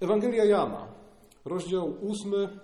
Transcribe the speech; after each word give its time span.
Ewangelia 0.00 0.44
Jana, 0.44 0.88
rozdział 1.44 1.94
ósmy, 2.00 2.60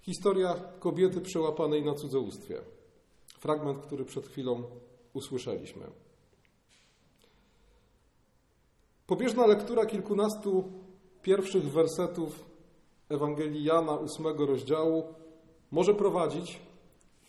historia 0.00 0.54
kobiety 0.80 1.20
przełapanej 1.20 1.84
na 1.84 1.94
cudzołóstwie. 1.94 2.60
Fragment, 3.38 3.78
który 3.78 4.04
przed 4.04 4.26
chwilą 4.26 4.62
usłyszeliśmy. 5.14 5.86
Pobieżna 9.06 9.46
lektura 9.46 9.86
kilkunastu 9.86 10.72
pierwszych 11.22 11.72
wersetów 11.72 12.44
Ewangelii 13.08 13.64
Jana 13.64 13.92
ósmego 13.92 14.46
rozdziału 14.46 15.14
może 15.70 15.94
prowadzić 15.94 16.60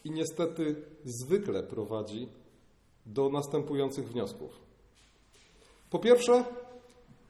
i 0.04 0.12
niestety 0.12 0.76
zwykle 1.06 1.64
prowadzi 1.64 2.30
do 3.06 3.30
następujących 3.30 4.10
wniosków. 4.10 4.62
Po 5.90 6.00
pierwsze, 6.00 6.46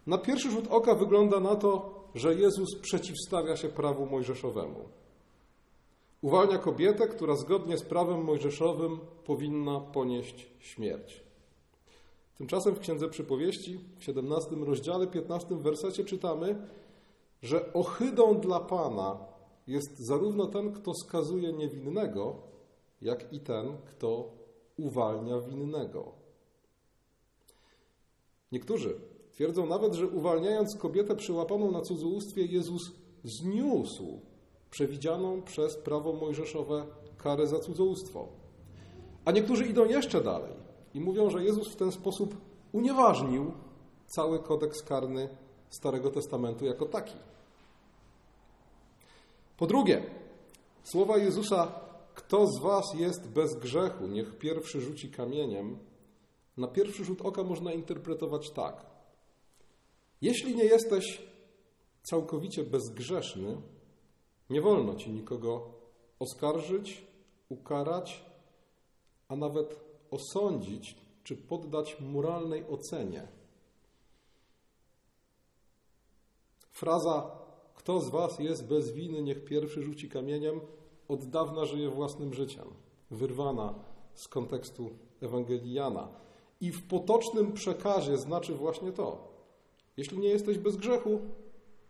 na 0.07 0.17
pierwszy 0.17 0.51
rzut 0.51 0.67
oka 0.69 0.95
wygląda 0.95 1.39
na 1.39 1.55
to, 1.55 1.95
że 2.15 2.35
Jezus 2.35 2.75
przeciwstawia 2.81 3.57
się 3.57 3.69
prawu 3.69 4.05
mojżeszowemu. 4.05 4.89
Uwalnia 6.21 6.57
kobietę, 6.57 7.07
która 7.07 7.35
zgodnie 7.35 7.77
z 7.77 7.83
prawem 7.83 8.23
mojżeszowym 8.23 8.99
powinna 9.25 9.79
ponieść 9.79 10.47
śmierć. 10.59 11.23
Tymczasem 12.37 12.75
w 12.75 12.79
Księdze 12.79 13.09
Przypowieści, 13.09 13.79
w 13.97 14.03
17 14.03 14.55
rozdziale, 14.55 15.07
15 15.07 15.55
wersecie 15.55 16.03
czytamy, 16.03 16.67
że 17.41 17.73
ohydą 17.73 18.39
dla 18.39 18.59
Pana 18.59 19.17
jest 19.67 19.99
zarówno 19.99 20.45
ten, 20.45 20.73
kto 20.73 20.93
skazuje 20.93 21.53
niewinnego, 21.53 22.35
jak 23.01 23.33
i 23.33 23.39
ten, 23.39 23.77
kto 23.85 24.31
uwalnia 24.77 25.39
winnego. 25.39 26.11
Niektórzy 28.51 28.99
twierdzą 29.35 29.65
nawet, 29.65 29.93
że 29.93 30.07
uwalniając 30.07 30.75
kobietę 30.75 31.15
przyłapaną 31.15 31.71
na 31.71 31.81
cudzołóstwie, 31.81 32.45
Jezus 32.45 32.91
zniósł 33.23 34.19
przewidzianą 34.71 35.41
przez 35.41 35.77
prawo 35.77 36.13
mojżeszowe 36.13 36.85
karę 37.17 37.47
za 37.47 37.59
cudzołóstwo. 37.59 38.27
A 39.25 39.31
niektórzy 39.31 39.65
idą 39.65 39.85
jeszcze 39.85 40.21
dalej 40.21 40.53
i 40.93 40.99
mówią, 40.99 41.29
że 41.29 41.43
Jezus 41.43 41.67
w 41.71 41.75
ten 41.75 41.91
sposób 41.91 42.35
unieważnił 42.71 43.51
cały 44.07 44.39
kodeks 44.39 44.83
karny 44.83 45.29
Starego 45.69 46.11
Testamentu 46.11 46.65
jako 46.65 46.85
taki. 46.85 47.15
Po 49.57 49.67
drugie, 49.67 50.03
słowa 50.83 51.17
Jezusa, 51.17 51.71
kto 52.15 52.47
z 52.47 52.59
Was 52.61 52.85
jest 52.93 53.29
bez 53.29 53.55
grzechu, 53.55 54.07
niech 54.07 54.37
pierwszy 54.37 54.81
rzuci 54.81 55.11
kamieniem, 55.11 55.77
na 56.57 56.67
pierwszy 56.67 57.05
rzut 57.05 57.21
oka 57.21 57.43
można 57.43 57.73
interpretować 57.73 58.51
tak. 58.51 58.94
Jeśli 60.25 60.55
nie 60.55 60.63
jesteś 60.63 61.21
całkowicie 62.03 62.63
bezgrzeszny, 62.63 63.61
nie 64.49 64.61
wolno 64.61 64.95
ci 64.95 65.11
nikogo 65.11 65.73
oskarżyć, 66.19 67.07
ukarać, 67.49 68.25
a 69.27 69.35
nawet 69.35 69.79
osądzić 70.11 70.95
czy 71.23 71.37
poddać 71.37 71.97
moralnej 71.99 72.63
ocenie. 72.67 73.27
Fraza 76.71 77.45
kto 77.75 78.01
z 78.01 78.09
was 78.09 78.39
jest 78.39 78.67
bez 78.67 78.91
winy, 78.91 79.21
niech 79.21 79.45
pierwszy 79.45 79.83
rzuci 79.83 80.09
kamieniem, 80.09 80.61
od 81.07 81.25
dawna 81.25 81.65
żyje 81.65 81.89
własnym 81.89 82.33
życiem, 82.33 82.67
wyrwana 83.11 83.73
z 84.13 84.27
kontekstu 84.27 84.89
Ewangelii 85.21 85.73
Jana. 85.73 86.07
I 86.61 86.71
w 86.71 86.87
potocznym 86.87 87.53
przekazie 87.53 88.17
znaczy 88.17 88.53
właśnie 88.53 88.91
to. 88.91 89.34
Jeśli 89.97 90.17
nie 90.19 90.29
jesteś 90.29 90.57
bez 90.57 90.77
grzechu, 90.77 91.19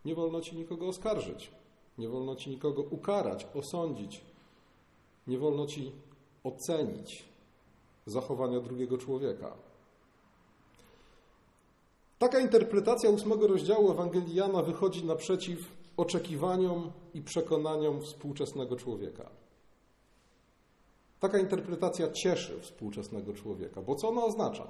nie 0.06 0.16
wolno 0.16 0.42
ci 0.42 0.56
nikogo 0.56 0.88
oskarżyć, 0.88 1.52
nie 1.98 2.10
wolno 2.10 2.36
ci 2.36 2.50
nikogo 2.50 2.82
ukarać, 2.82 3.48
osądzić, 3.54 4.22
nie 5.28 5.38
wolno 5.38 5.66
ci 5.66 5.92
ocenić 6.44 7.26
zachowania 8.06 8.60
drugiego 8.60 8.98
człowieka. 8.98 9.54
Taka 12.20 12.40
interpretacja 12.40 13.10
ósmego 13.10 13.48
rozdziału 13.48 13.92
Ewangelii 13.92 14.36
Jana 14.36 14.62
wychodzi 14.62 15.06
naprzeciw 15.06 15.72
oczekiwaniom 15.98 16.92
i 17.14 17.22
przekonaniom 17.22 18.02
współczesnego 18.02 18.76
człowieka. 18.76 19.30
Taka 21.20 21.40
interpretacja 21.40 22.12
cieszy 22.12 22.60
współczesnego 22.62 23.34
człowieka, 23.34 23.82
bo 23.82 23.96
co 23.96 24.10
ona 24.10 24.26
oznacza? 24.26 24.68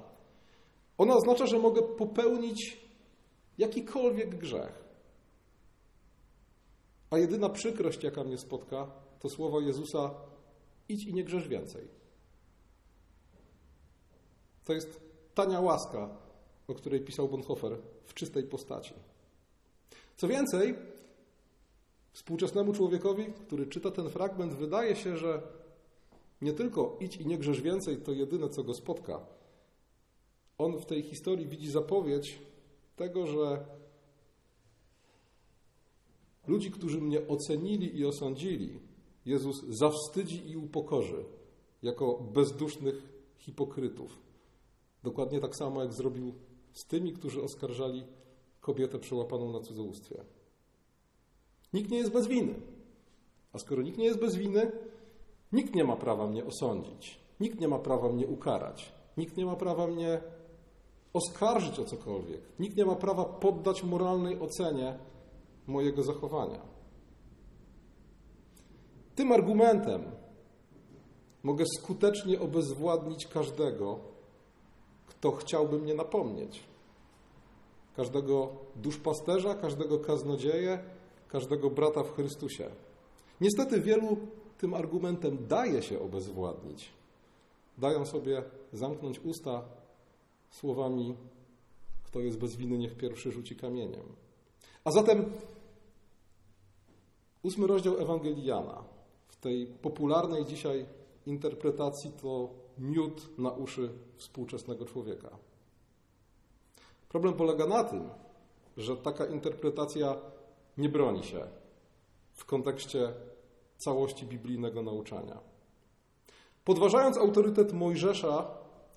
Ona 0.98 1.16
oznacza, 1.16 1.46
że 1.46 1.58
mogę 1.58 1.82
popełnić 1.82 2.85
jakikolwiek 3.58 4.38
grzech. 4.38 4.84
A 7.10 7.18
jedyna 7.18 7.48
przykrość, 7.48 8.02
jaka 8.02 8.24
mnie 8.24 8.38
spotka, 8.38 8.90
to 9.20 9.28
słowa 9.28 9.60
Jezusa: 9.60 10.14
idź 10.88 11.04
i 11.04 11.14
nie 11.14 11.24
grzesz 11.24 11.48
więcej. 11.48 11.88
To 14.64 14.72
jest 14.72 15.00
tania 15.34 15.60
łaska, 15.60 16.08
o 16.68 16.74
której 16.74 17.00
pisał 17.00 17.28
Bonhoeffer 17.28 17.78
w 18.04 18.14
czystej 18.14 18.42
postaci. 18.42 18.94
Co 20.16 20.28
więcej, 20.28 20.74
współczesnemu 22.12 22.72
człowiekowi, 22.72 23.32
który 23.46 23.66
czyta 23.66 23.90
ten 23.90 24.10
fragment, 24.10 24.54
wydaje 24.54 24.96
się, 24.96 25.16
że 25.16 25.42
nie 26.42 26.52
tylko 26.52 26.96
idź 27.00 27.16
i 27.16 27.26
nie 27.26 27.38
grzesz 27.38 27.62
więcej 27.62 27.96
to 27.96 28.12
jedyne, 28.12 28.48
co 28.48 28.64
go 28.64 28.74
spotka. 28.74 29.26
On 30.58 30.78
w 30.78 30.86
tej 30.86 31.02
historii 31.02 31.46
widzi 31.46 31.70
zapowiedź 31.70 32.38
tego, 32.96 33.26
że 33.26 33.64
ludzi, 36.46 36.70
którzy 36.70 37.00
mnie 37.00 37.28
ocenili 37.28 37.98
i 37.98 38.06
osądzili, 38.06 38.80
Jezus 39.26 39.64
zawstydzi 39.64 40.50
i 40.50 40.56
upokorzy 40.56 41.24
jako 41.82 42.14
bezdusznych 42.34 43.08
hipokrytów. 43.38 44.18
Dokładnie 45.02 45.40
tak 45.40 45.56
samo, 45.56 45.82
jak 45.82 45.92
zrobił 45.92 46.34
z 46.72 46.84
tymi, 46.84 47.12
którzy 47.12 47.42
oskarżali 47.42 48.04
kobietę 48.60 48.98
przełapaną 48.98 49.52
na 49.52 49.60
cudzołóstwie. 49.60 50.24
Nikt 51.72 51.90
nie 51.90 51.98
jest 51.98 52.12
bez 52.12 52.26
winy. 52.26 52.54
A 53.52 53.58
skoro 53.58 53.82
nikt 53.82 53.98
nie 53.98 54.04
jest 54.04 54.20
bez 54.20 54.36
winy, 54.36 54.72
nikt 55.52 55.74
nie 55.74 55.84
ma 55.84 55.96
prawa 55.96 56.26
mnie 56.26 56.44
osądzić. 56.44 57.20
Nikt 57.40 57.60
nie 57.60 57.68
ma 57.68 57.78
prawa 57.78 58.08
mnie 58.08 58.26
ukarać. 58.26 58.92
Nikt 59.16 59.36
nie 59.36 59.46
ma 59.46 59.56
prawa 59.56 59.86
mnie 59.86 60.20
oskarżyć 61.16 61.78
o 61.78 61.84
cokolwiek. 61.84 62.40
Nikt 62.58 62.76
nie 62.76 62.84
ma 62.84 62.94
prawa 62.94 63.24
poddać 63.24 63.82
moralnej 63.82 64.40
ocenie 64.40 64.98
mojego 65.66 66.02
zachowania. 66.02 66.60
Tym 69.14 69.32
argumentem 69.32 70.04
mogę 71.42 71.64
skutecznie 71.78 72.40
obezwładnić 72.40 73.26
każdego, 73.26 73.98
kto 75.06 75.32
chciałby 75.32 75.78
mnie 75.78 75.94
napomnieć. 75.94 76.64
Każdego 77.96 78.48
duszpasterza, 78.76 79.54
każdego 79.54 79.98
kaznodzieję, 79.98 80.78
każdego 81.28 81.70
brata 81.70 82.02
w 82.02 82.14
Chrystusie. 82.14 82.70
Niestety 83.40 83.80
wielu 83.80 84.16
tym 84.58 84.74
argumentem 84.74 85.46
daje 85.48 85.82
się 85.82 86.00
obezwładnić. 86.00 86.92
Dają 87.78 88.06
sobie 88.06 88.42
zamknąć 88.72 89.20
usta 89.20 89.62
słowami: 90.50 91.16
Kto 92.02 92.20
jest 92.20 92.38
bez 92.38 92.56
winy, 92.56 92.78
niech 92.78 92.96
pierwszy 92.96 93.32
rzuci 93.32 93.56
kamieniem. 93.56 94.06
A 94.84 94.90
zatem 94.90 95.32
ósmy 97.42 97.66
rozdział 97.66 97.98
Ewangelii 97.98 98.44
Jana 98.44 98.84
w 99.28 99.36
tej 99.36 99.66
popularnej 99.66 100.44
dzisiaj 100.46 100.86
interpretacji 101.26 102.12
to 102.22 102.50
miód 102.78 103.38
na 103.38 103.50
uszy 103.50 103.90
współczesnego 104.16 104.84
człowieka. 104.84 105.38
Problem 107.08 107.34
polega 107.34 107.66
na 107.66 107.84
tym, 107.84 108.08
że 108.76 108.96
taka 108.96 109.26
interpretacja 109.26 110.16
nie 110.78 110.88
broni 110.88 111.24
się 111.24 111.46
w 112.32 112.44
kontekście 112.44 113.12
całości 113.76 114.26
biblijnego 114.26 114.82
nauczania. 114.82 115.40
Podważając 116.64 117.16
autorytet 117.16 117.72
Mojżesza, 117.72 118.50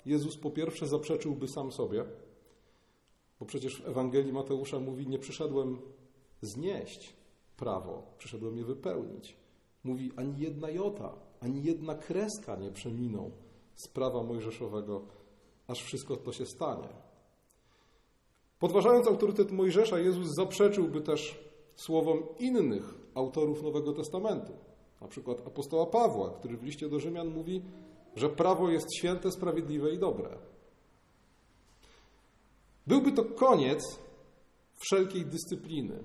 Jezus 0.06 0.36
po 0.36 0.50
pierwsze 0.50 0.86
zaprzeczyłby 0.86 1.48
sam 1.48 1.72
sobie, 1.72 2.04
bo 3.40 3.46
przecież 3.46 3.82
w 3.82 3.88
Ewangelii 3.88 4.32
Mateusza 4.32 4.80
mówi: 4.80 5.08
Nie 5.08 5.18
przyszedłem 5.18 5.78
znieść 6.42 7.14
prawo, 7.56 8.02
przyszedłem 8.18 8.56
je 8.56 8.64
wypełnić. 8.64 9.36
Mówi: 9.84 10.12
ani 10.16 10.38
jedna 10.38 10.70
jota, 10.70 11.12
ani 11.40 11.62
jedna 11.62 11.94
kreska 11.94 12.56
nie 12.56 12.70
przeminą 12.70 13.30
z 13.74 13.88
prawa 13.88 14.22
mojżeszowego, 14.22 15.02
aż 15.66 15.82
wszystko 15.82 16.16
to 16.16 16.32
się 16.32 16.46
stanie. 16.46 16.88
Podważając 18.58 19.06
autorytet 19.06 19.52
Mojżesza, 19.52 19.98
Jezus 19.98 20.34
zaprzeczyłby 20.34 21.00
też 21.00 21.44
słowom 21.76 22.22
innych 22.38 22.94
autorów 23.14 23.62
Nowego 23.62 23.92
Testamentu, 23.92 24.52
na 25.00 25.08
przykład 25.08 25.46
apostoła 25.46 25.86
Pawła, 25.86 26.30
który 26.30 26.56
w 26.56 26.62
liście 26.62 26.88
do 26.88 27.00
Rzymian 27.00 27.28
mówi, 27.28 27.62
że 28.16 28.28
prawo 28.28 28.70
jest 28.70 28.86
święte, 28.98 29.30
sprawiedliwe 29.30 29.90
i 29.90 29.98
dobre. 29.98 30.38
Byłby 32.86 33.12
to 33.12 33.24
koniec 33.24 33.98
wszelkiej 34.78 35.26
dyscypliny, 35.26 36.04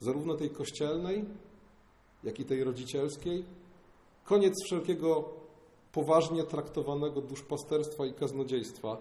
zarówno 0.00 0.34
tej 0.34 0.50
kościelnej, 0.50 1.24
jak 2.24 2.40
i 2.40 2.44
tej 2.44 2.64
rodzicielskiej, 2.64 3.44
koniec 4.24 4.54
wszelkiego 4.64 5.24
poważnie 5.92 6.44
traktowanego 6.44 7.20
duszpasterstwa 7.20 8.06
i 8.06 8.14
kaznodziejstwa, 8.14 8.96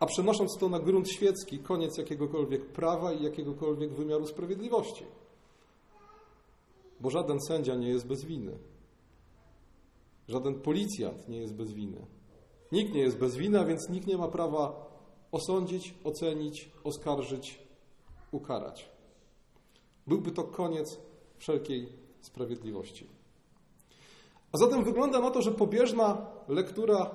a 0.00 0.06
przenosząc 0.06 0.56
to 0.60 0.68
na 0.68 0.78
grunt 0.78 1.10
świecki, 1.10 1.58
koniec 1.58 1.98
jakiegokolwiek 1.98 2.66
prawa 2.66 3.12
i 3.12 3.24
jakiegokolwiek 3.24 3.92
wymiaru 3.92 4.26
sprawiedliwości. 4.26 5.04
Bo 7.00 7.10
żaden 7.10 7.40
sędzia 7.40 7.74
nie 7.74 7.88
jest 7.88 8.06
bez 8.06 8.24
winy. 8.24 8.58
Żaden 10.28 10.60
policjant 10.60 11.28
nie 11.28 11.38
jest 11.38 11.54
bez 11.54 11.72
winy. 11.72 12.06
Nikt 12.72 12.94
nie 12.94 13.00
jest 13.00 13.18
bez 13.18 13.36
winy, 13.36 13.60
a 13.60 13.64
więc 13.64 13.88
nikt 13.88 14.06
nie 14.06 14.18
ma 14.18 14.28
prawa 14.28 14.88
osądzić, 15.32 15.94
ocenić, 16.04 16.70
oskarżyć, 16.84 17.58
ukarać. 18.32 18.90
Byłby 20.06 20.30
to 20.30 20.44
koniec 20.44 20.98
wszelkiej 21.38 21.88
sprawiedliwości. 22.20 23.06
A 24.52 24.58
zatem 24.58 24.84
wygląda 24.84 25.20
na 25.20 25.30
to, 25.30 25.42
że 25.42 25.52
pobieżna 25.52 26.26
lektura 26.48 27.10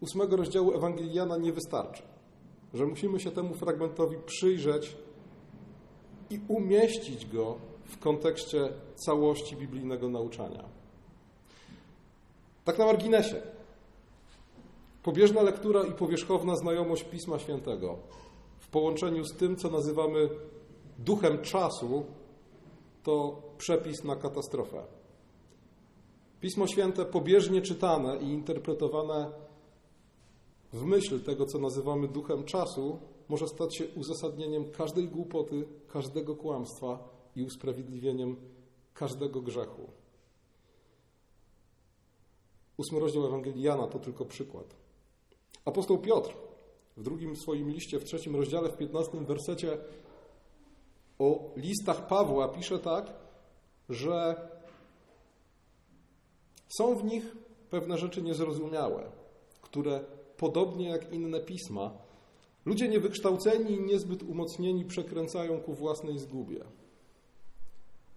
ósmego 0.00 0.36
rozdziału 0.36 0.74
Ewangeliana 0.74 1.36
nie 1.36 1.52
wystarczy. 1.52 2.02
Że 2.74 2.86
musimy 2.86 3.20
się 3.20 3.30
temu 3.30 3.54
fragmentowi 3.54 4.16
przyjrzeć 4.26 4.96
i 6.30 6.40
umieścić 6.48 7.26
go 7.26 7.58
w 7.84 7.98
kontekście 7.98 8.68
całości 8.94 9.56
biblijnego 9.56 10.08
nauczania. 10.08 10.64
Tak 12.64 12.78
na 12.78 12.86
marginesie. 12.86 13.42
Pobieżna 15.02 15.42
lektura 15.42 15.82
i 15.82 15.92
powierzchowna 15.92 16.56
znajomość 16.56 17.04
Pisma 17.04 17.38
Świętego 17.38 17.98
w 18.58 18.68
połączeniu 18.68 19.24
z 19.24 19.36
tym, 19.36 19.56
co 19.56 19.70
nazywamy 19.70 20.28
duchem 20.98 21.42
czasu, 21.42 22.04
to 23.02 23.42
przepis 23.58 24.04
na 24.04 24.16
katastrofę. 24.16 24.84
Pismo 26.40 26.66
Święte 26.66 27.04
pobieżnie 27.04 27.62
czytane 27.62 28.16
i 28.16 28.24
interpretowane 28.24 29.32
w 30.72 30.84
myśl 30.84 31.20
tego, 31.20 31.46
co 31.46 31.58
nazywamy 31.58 32.08
duchem 32.08 32.44
czasu, 32.44 32.98
może 33.28 33.48
stać 33.48 33.76
się 33.76 33.84
uzasadnieniem 33.96 34.70
każdej 34.70 35.08
głupoty, 35.08 35.64
każdego 35.88 36.36
kłamstwa 36.36 37.08
i 37.36 37.42
usprawiedliwieniem 37.42 38.36
każdego 38.94 39.40
grzechu. 39.40 40.03
Ósmy 42.76 43.00
rozdział 43.00 43.26
Ewangelii 43.26 43.62
Jana 43.62 43.86
to 43.86 43.98
tylko 43.98 44.24
przykład. 44.24 44.76
Apostoł 45.64 45.98
Piotr 45.98 46.34
w 46.96 47.02
drugim 47.02 47.36
swoim 47.36 47.70
liście, 47.70 47.98
w 47.98 48.04
trzecim 48.04 48.36
rozdziale, 48.36 48.68
w 48.68 48.76
piętnastym 48.76 49.24
wersecie 49.24 49.78
o 51.18 51.52
listach 51.56 52.06
Pawła 52.06 52.48
pisze 52.48 52.78
tak, 52.78 53.12
że 53.88 54.48
są 56.78 56.94
w 56.94 57.04
nich 57.04 57.36
pewne 57.70 57.98
rzeczy 57.98 58.22
niezrozumiałe, 58.22 59.12
które 59.62 60.04
podobnie 60.36 60.88
jak 60.88 61.12
inne 61.12 61.40
pisma, 61.40 61.90
ludzie 62.64 62.88
niewykształceni 62.88 63.72
i 63.72 63.80
niezbyt 63.80 64.22
umocnieni 64.22 64.84
przekręcają 64.84 65.60
ku 65.60 65.74
własnej 65.74 66.18
zgubie. 66.18 66.64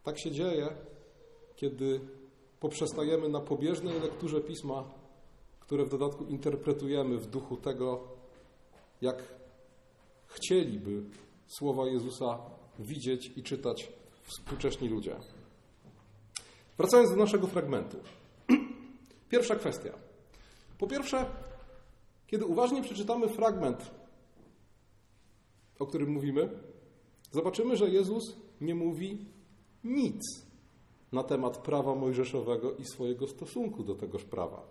Tak 0.03 0.19
się 0.19 0.31
dzieje, 0.31 0.67
kiedy 1.55 1.99
poprzestajemy 2.59 3.29
na 3.29 3.39
pobieżnej 3.39 3.99
lekturze 3.99 4.41
pisma, 4.41 4.83
które 5.59 5.85
w 5.85 5.89
dodatku 5.89 6.25
interpretujemy 6.25 7.17
w 7.17 7.27
duchu 7.27 7.57
tego, 7.57 8.07
jak 9.01 9.23
chcieliby 10.27 11.03
słowa 11.47 11.87
Jezusa 11.87 12.39
widzieć 12.79 13.31
i 13.35 13.43
czytać 13.43 13.91
współcześni 14.23 14.89
ludzie. 14.89 15.15
Wracając 16.77 17.09
do 17.09 17.15
naszego 17.15 17.47
fragmentu. 17.47 17.97
Pierwsza 19.29 19.55
kwestia. 19.55 19.93
Po 20.77 20.87
pierwsze, 20.87 21.25
kiedy 22.27 22.45
uważnie 22.45 22.81
przeczytamy 22.81 23.29
fragment, 23.29 23.91
o 25.79 25.85
którym 25.85 26.09
mówimy, 26.09 26.49
zobaczymy, 27.31 27.77
że 27.77 27.89
Jezus 27.89 28.23
nie 28.61 28.75
mówi 28.75 29.25
nic 29.83 30.46
na 31.11 31.23
temat 31.23 31.57
prawa 31.57 31.95
mojżeszowego 31.95 32.75
i 32.75 32.85
swojego 32.85 33.27
stosunku 33.27 33.83
do 33.83 33.95
tegoż 33.95 34.23
prawa. 34.23 34.63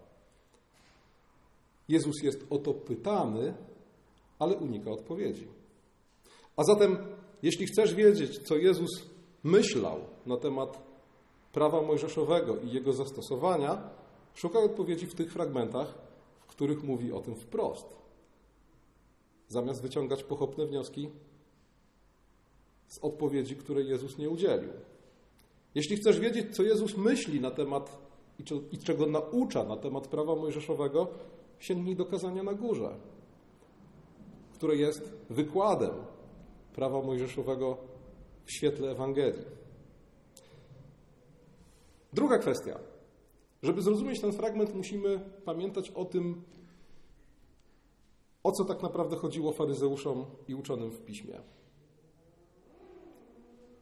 Jezus 1.89 2.23
jest 2.23 2.47
o 2.51 2.59
to 2.59 2.75
pytany, 2.75 3.55
ale 4.39 4.57
unika 4.57 4.91
odpowiedzi. 4.91 5.47
A 6.57 6.65
zatem, 6.65 6.99
jeśli 7.43 7.67
chcesz 7.67 7.95
wiedzieć, 7.95 8.39
co 8.39 8.57
Jezus 8.57 8.91
myślał 9.45 10.01
na 10.27 10.37
temat 10.37 10.83
prawa 11.53 11.83
mojżeszowego 11.83 12.57
i 12.57 12.71
jego 12.71 12.93
zastosowania, 12.93 13.91
szukaj 14.35 14.65
odpowiedzi 14.65 15.07
w 15.07 15.15
tych 15.15 15.33
fragmentach, 15.33 15.95
w 16.41 16.47
których 16.47 16.85
mówi 16.85 17.13
o 17.13 17.21
tym 17.21 17.35
wprost. 17.35 17.97
Zamiast 19.49 19.83
wyciągać 19.83 20.25
pochopne 20.25 20.67
wnioski 20.67 21.11
z 22.89 22.99
odpowiedzi, 22.99 23.57
której 23.57 23.89
Jezus 23.89 24.19
nie 24.19 24.31
udzielił. 24.31 24.73
Jeśli 25.77 25.97
chcesz 25.97 26.21
wiedzieć, 26.21 26.57
co 26.57 26.63
Jezus 26.63 26.97
myśli 26.97 27.41
na 27.41 27.51
temat 27.51 27.99
i 28.73 28.79
czego 28.79 29.07
naucza 29.07 29.65
na 29.65 29.77
temat 29.77 30.09
prawa 30.09 30.37
mojżeszowego, 30.37 31.09
sięgnij 31.59 31.97
do 31.97 32.05
kazania 32.05 32.43
na 32.43 32.55
górze, 32.55 32.97
które 34.55 34.77
jest 34.77 35.13
wykładem 35.31 35.91
prawa 36.75 37.03
mojżeszowego 37.03 37.77
w 38.45 38.53
świetle 38.53 38.91
Ewangelii. 38.91 39.45
Druga 42.13 42.39
kwestia. 42.39 42.79
Żeby 43.63 43.83
zrozumieć 43.83 44.21
ten 44.21 44.33
fragment, 44.33 44.75
musimy 44.75 45.21
pamiętać 45.45 45.91
o 45.91 46.05
tym, 46.05 46.43
o 48.43 48.53
co 48.53 48.65
tak 48.65 48.83
naprawdę 48.83 49.17
chodziło 49.17 49.53
faryzeuszom 49.53 50.25
i 50.49 50.55
uczonym 50.55 50.91
w 50.91 51.05
piśmie. 51.05 51.41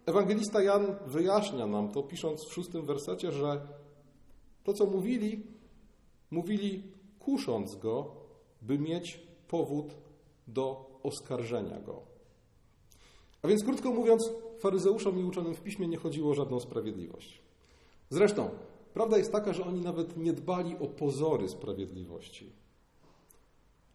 Ewangelista 0.06 0.62
Jan 0.62 0.96
wyjaśnia 1.06 1.66
nam 1.66 1.92
to, 1.92 2.02
pisząc 2.02 2.44
w 2.44 2.52
szóstym 2.52 2.86
wersecie, 2.86 3.32
że 3.32 3.66
to, 4.64 4.72
co 4.72 4.86
mówili, 4.86 5.42
mówili 6.30 6.82
kusząc 7.18 7.76
go, 7.76 8.10
by 8.62 8.78
mieć 8.78 9.20
powód 9.48 9.94
do 10.48 10.90
oskarżenia 11.02 11.80
go. 11.80 12.02
A 13.42 13.49
więc, 13.49 13.64
krótko 13.64 13.92
mówiąc, 13.92 14.30
faryzeuszom 14.58 15.18
i 15.18 15.25
uczonym 15.25 15.54
w 15.54 15.62
piśmie 15.62 15.88
nie 15.88 15.96
chodziło 15.96 16.30
o 16.30 16.34
żadną 16.34 16.61
sprawiedliwość. 16.61 17.42
Zresztą, 18.11 18.50
prawda 18.94 19.18
jest 19.18 19.32
taka, 19.32 19.52
że 19.52 19.64
oni 19.64 19.80
nawet 19.80 20.16
nie 20.16 20.32
dbali 20.32 20.76
o 20.78 20.87
pozory 20.87 21.49
sprawiedliwości. 21.49 22.52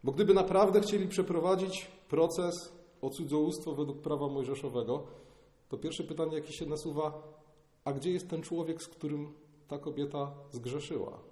Bo 0.04 0.12
gdyby 0.12 0.34
naprawdę 0.34 0.80
chcieli 0.80 1.08
przeprowadzić 1.08 1.90
proces 2.08 2.72
o 3.02 3.10
cudzołóstwo 3.10 3.74
według 3.74 4.00
prawa 4.00 4.28
mojżeszowego, 4.28 5.06
to 5.70 5.78
pierwsze 5.78 6.04
pytanie, 6.04 6.34
jakie 6.34 6.52
się 6.52 6.66
nasuwa, 6.66 7.22
a 7.84 7.92
gdzie 7.92 8.10
jest 8.10 8.28
ten 8.28 8.42
człowiek, 8.42 8.82
z 8.82 8.88
którym 8.88 9.32
ta 9.68 9.78
kobieta 9.78 10.34
zgrzeszyła? 10.50 11.22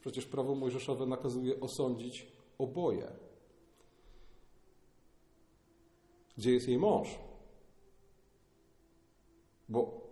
Przecież 0.00 0.26
prawo 0.26 0.54
mojżeszowe 0.54 1.06
nakazuje 1.06 1.60
osądzić 1.60 2.26
oboje. 2.58 3.12
Gdzie 6.38 6.52
jest 6.52 6.68
jej 6.68 6.78
mąż? 6.78 7.18
Bo 9.68 10.06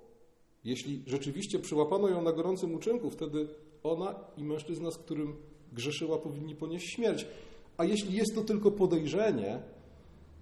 jeśli 0.64 1.02
rzeczywiście 1.06 1.58
przyłapano 1.58 2.08
ją 2.08 2.22
na 2.22 2.32
gorącym 2.32 2.74
uczynku, 2.74 3.10
wtedy 3.10 3.48
ona 3.82 4.14
i 4.36 4.44
mężczyzna, 4.44 4.90
z 4.90 4.98
którym 4.98 5.36
grzeszyła, 5.72 6.18
powinni 6.18 6.54
ponieść 6.54 6.94
śmierć. 6.94 7.26
A 7.76 7.84
jeśli 7.84 8.16
jest 8.16 8.34
to 8.34 8.42
tylko 8.42 8.70
podejrzenie, 8.70 9.62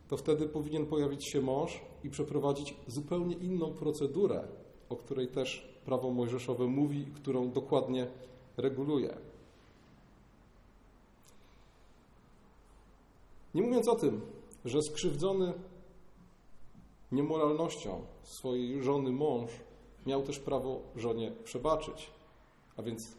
to 0.08 0.16
wtedy 0.16 0.48
powinien 0.48 0.86
pojawić 0.86 1.32
się 1.32 1.40
mąż 1.40 1.91
i 2.04 2.10
przeprowadzić 2.10 2.74
zupełnie 2.86 3.36
inną 3.36 3.72
procedurę, 3.72 4.44
o 4.88 4.96
której 4.96 5.28
też 5.28 5.68
prawo 5.84 6.10
mojżeszowe 6.10 6.66
mówi, 6.66 7.06
którą 7.14 7.50
dokładnie 7.50 8.06
reguluje. 8.56 9.16
Nie 13.54 13.62
mówiąc 13.62 13.88
o 13.88 13.96
tym, 13.96 14.20
że 14.64 14.82
skrzywdzony 14.82 15.52
niemoralnością 17.12 18.00
swojej 18.22 18.82
żony 18.82 19.12
mąż 19.12 19.50
miał 20.06 20.22
też 20.22 20.38
prawo 20.38 20.80
żonie 20.96 21.32
przebaczyć, 21.44 22.10
a 22.76 22.82
więc 22.82 23.12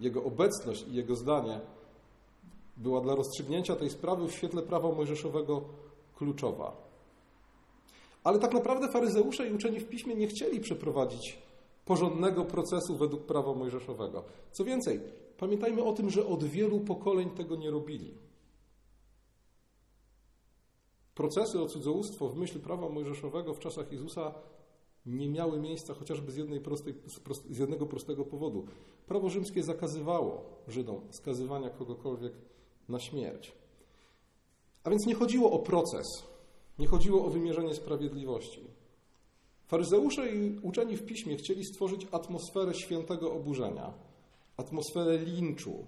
jego 0.00 0.24
obecność 0.24 0.84
i 0.88 0.94
jego 0.94 1.16
zdanie 1.16 1.60
była 2.76 3.00
dla 3.00 3.14
rozstrzygnięcia 3.14 3.76
tej 3.76 3.90
sprawy 3.90 4.28
w 4.28 4.32
świetle 4.32 4.62
prawa 4.62 4.92
mojżeszowego 4.92 5.62
kluczowa. 6.16 6.89
Ale 8.24 8.38
tak 8.38 8.54
naprawdę 8.54 8.88
faryzeusze 8.88 9.48
i 9.48 9.52
uczeni 9.52 9.80
w 9.80 9.88
piśmie 9.88 10.14
nie 10.14 10.26
chcieli 10.26 10.60
przeprowadzić 10.60 11.38
porządnego 11.84 12.44
procesu 12.44 12.96
według 12.96 13.26
prawa 13.26 13.54
mojżeszowego. 13.54 14.24
Co 14.52 14.64
więcej, 14.64 15.00
pamiętajmy 15.38 15.84
o 15.84 15.92
tym, 15.92 16.10
że 16.10 16.26
od 16.26 16.44
wielu 16.44 16.80
pokoleń 16.80 17.30
tego 17.30 17.56
nie 17.56 17.70
robili. 17.70 18.14
procesy 21.20 21.62
o 21.62 21.66
cudzołóstwo 21.66 22.28
w 22.28 22.36
myśl 22.36 22.60
prawa 22.60 22.88
mojżeszowego 22.88 23.54
w 23.54 23.58
czasach 23.58 23.92
Jezusa 23.92 24.34
nie 25.06 25.28
miały 25.28 25.60
miejsca 25.60 25.94
chociażby 25.94 26.32
z, 26.32 26.62
prostej, 26.62 26.94
z 27.50 27.58
jednego 27.58 27.86
prostego 27.86 28.24
powodu. 28.24 28.66
Prawo 29.06 29.30
rzymskie 29.30 29.62
zakazywało 29.62 30.44
Żydom 30.68 31.00
skazywania 31.10 31.70
kogokolwiek 31.70 32.32
na 32.88 33.00
śmierć. 33.00 33.52
A 34.84 34.90
więc 34.90 35.06
nie 35.06 35.14
chodziło 35.14 35.52
o 35.52 35.58
proces, 35.58 36.06
nie 36.80 36.86
chodziło 36.86 37.24
o 37.24 37.30
wymierzenie 37.30 37.74
sprawiedliwości. 37.74 38.60
Faryzeusze 39.66 40.30
i 40.30 40.58
uczeni 40.62 40.96
w 40.96 41.06
piśmie 41.06 41.36
chcieli 41.36 41.64
stworzyć 41.64 42.06
atmosferę 42.12 42.74
świętego 42.74 43.32
oburzenia, 43.32 43.92
atmosferę 44.56 45.18
linczu. 45.18 45.86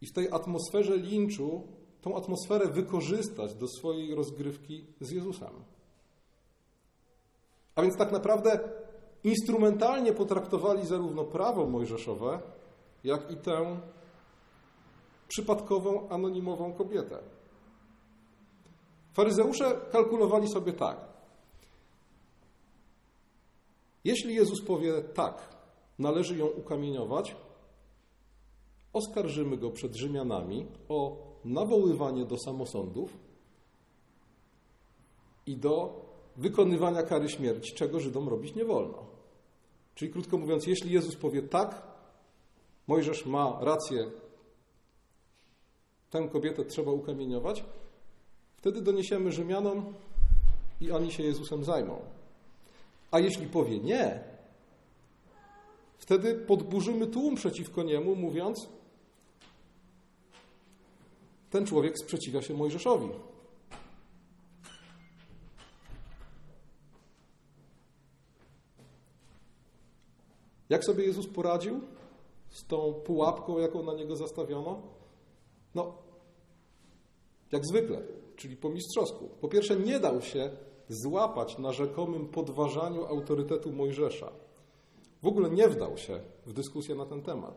I 0.00 0.06
w 0.06 0.12
tej 0.12 0.28
atmosferze 0.30 0.96
linczu 0.96 1.68
tą 2.00 2.16
atmosferę 2.16 2.66
wykorzystać 2.66 3.54
do 3.54 3.68
swojej 3.68 4.14
rozgrywki 4.14 4.86
z 5.00 5.10
Jezusem. 5.10 5.52
A 7.74 7.82
więc 7.82 7.96
tak 7.96 8.12
naprawdę 8.12 8.58
instrumentalnie 9.24 10.12
potraktowali 10.12 10.86
zarówno 10.86 11.24
prawo 11.24 11.66
mojżeszowe, 11.66 12.40
jak 13.04 13.30
i 13.30 13.36
tę 13.36 13.80
przypadkową, 15.28 16.08
anonimową 16.08 16.72
kobietę. 16.72 17.18
Faryzeusze 19.14 19.80
kalkulowali 19.92 20.48
sobie 20.48 20.72
tak. 20.72 20.96
Jeśli 24.04 24.34
Jezus 24.34 24.62
powie 24.62 25.02
tak, 25.02 25.56
należy 25.98 26.36
ją 26.36 26.46
ukamieniować, 26.46 27.36
oskarżymy 28.92 29.56
go 29.56 29.70
przed 29.70 29.94
Rzymianami 29.94 30.66
o 30.88 31.16
nawoływanie 31.44 32.24
do 32.24 32.38
samosądów 32.38 33.16
i 35.46 35.56
do 35.56 36.04
wykonywania 36.36 37.02
kary 37.02 37.28
śmierci, 37.28 37.74
czego 37.74 38.00
Żydom 38.00 38.28
robić 38.28 38.54
nie 38.54 38.64
wolno. 38.64 39.06
Czyli 39.94 40.12
krótko 40.12 40.38
mówiąc, 40.38 40.66
jeśli 40.66 40.92
Jezus 40.92 41.16
powie 41.16 41.42
tak, 41.42 41.94
Mojżesz 42.86 43.26
ma 43.26 43.58
rację, 43.60 44.10
tę 46.10 46.28
kobietę 46.32 46.64
trzeba 46.64 46.92
ukamieniować, 46.92 47.64
wtedy 48.64 48.82
doniesiemy 48.82 49.32
Rzymianom 49.32 49.94
i 50.80 50.90
oni 50.90 51.12
się 51.12 51.22
Jezusem 51.22 51.64
zajmą. 51.64 52.00
A 53.10 53.18
jeśli 53.18 53.46
powie 53.46 53.78
nie, 53.78 54.20
wtedy 55.98 56.34
podburzymy 56.34 57.06
tłum 57.06 57.34
przeciwko 57.34 57.82
niemu, 57.82 58.16
mówiąc: 58.16 58.68
Ten 61.50 61.66
człowiek 61.66 61.98
sprzeciwia 61.98 62.42
się 62.42 62.54
Mojżeszowi. 62.54 63.08
Jak 70.68 70.84
sobie 70.84 71.04
Jezus 71.04 71.26
poradził 71.26 71.80
z 72.50 72.66
tą 72.66 72.94
pułapką, 72.94 73.58
jaką 73.58 73.82
na 73.82 73.94
niego 73.94 74.16
zastawiono? 74.16 74.82
No, 75.74 76.03
jak 77.54 77.66
zwykle, 77.66 78.02
czyli 78.36 78.56
po 78.56 78.68
mistrzowsku. 78.68 79.28
Po 79.40 79.48
pierwsze, 79.48 79.76
nie 79.76 80.00
dał 80.00 80.20
się 80.22 80.50
złapać 80.88 81.58
na 81.58 81.72
rzekomym 81.72 82.28
podważaniu 82.28 83.06
autorytetu 83.06 83.72
Mojżesza. 83.72 84.32
W 85.22 85.26
ogóle 85.26 85.50
nie 85.50 85.68
wdał 85.68 85.96
się 85.96 86.20
w 86.46 86.52
dyskusję 86.52 86.94
na 86.94 87.06
ten 87.06 87.22
temat. 87.22 87.56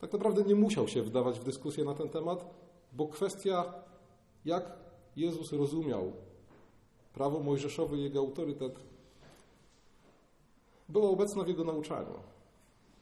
Tak 0.00 0.12
naprawdę 0.12 0.42
nie 0.42 0.54
musiał 0.54 0.88
się 0.88 1.02
wdawać 1.02 1.40
w 1.40 1.44
dyskusję 1.44 1.84
na 1.84 1.94
ten 1.94 2.08
temat, 2.08 2.54
bo 2.92 3.08
kwestia, 3.08 3.74
jak 4.44 4.78
Jezus 5.16 5.52
rozumiał 5.52 6.12
prawo 7.14 7.40
mojżeszowe 7.40 7.96
i 7.96 8.02
jego 8.02 8.18
autorytet, 8.18 8.80
była 10.88 11.10
obecna 11.10 11.44
w 11.44 11.48
jego 11.48 11.64
nauczaniu. 11.64 12.14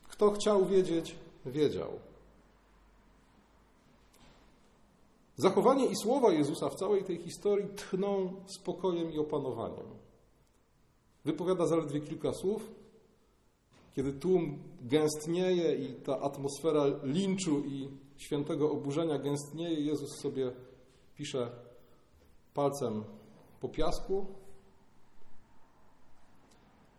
Kto 0.09 0.31
chciał 0.31 0.67
wiedzieć, 0.67 1.17
wiedział. 1.47 2.08
Zachowanie 5.39 5.87
i 5.87 5.97
słowa 5.97 6.33
Jezusa 6.33 6.69
w 6.69 6.75
całej 6.75 7.05
tej 7.05 7.19
historii 7.19 7.69
tchną 7.77 8.33
spokojem 8.47 9.13
i 9.13 9.19
opanowaniem. 9.19 9.87
Wypowiada 11.25 11.67
zaledwie 11.67 12.01
kilka 12.01 12.33
słów. 12.33 12.73
Kiedy 13.95 14.13
tłum 14.13 14.59
gęstnieje 14.81 15.75
i 15.75 15.95
ta 15.95 16.21
atmosfera 16.21 16.85
linczu 17.03 17.65
i 17.65 17.89
świętego 18.17 18.71
oburzenia 18.71 19.19
gęstnieje, 19.19 19.81
Jezus 19.81 20.21
sobie 20.23 20.53
pisze 21.15 21.51
palcem 22.55 23.05
po 23.61 23.69
piasku. 23.69 24.27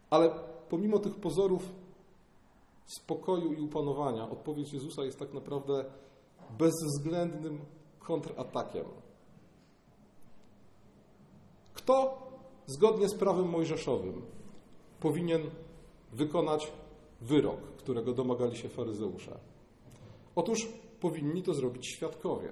Ale 0.09 0.31
pomimo 0.69 0.99
tych 0.99 1.15
pozorów 1.15 1.71
spokoju 2.85 3.53
i 3.53 3.61
upanowania, 3.61 4.29
odpowiedź 4.29 4.73
Jezusa 4.73 5.03
jest 5.03 5.19
tak 5.19 5.33
naprawdę 5.33 5.85
bezwzględnym 6.57 7.59
kontratakiem. 8.09 8.85
Kto 11.73 11.95
zgodnie 12.65 13.09
z 13.09 13.15
prawem 13.15 13.49
mojżeszowym 13.49 14.21
powinien 14.99 15.41
wykonać 16.13 16.71
wyrok, 17.21 17.61
którego 17.77 18.13
domagali 18.13 18.57
się 18.57 18.69
faryzeusze? 18.69 19.39
Otóż 20.35 20.67
powinni 20.99 21.43
to 21.43 21.53
zrobić 21.53 21.87
świadkowie. 21.87 22.51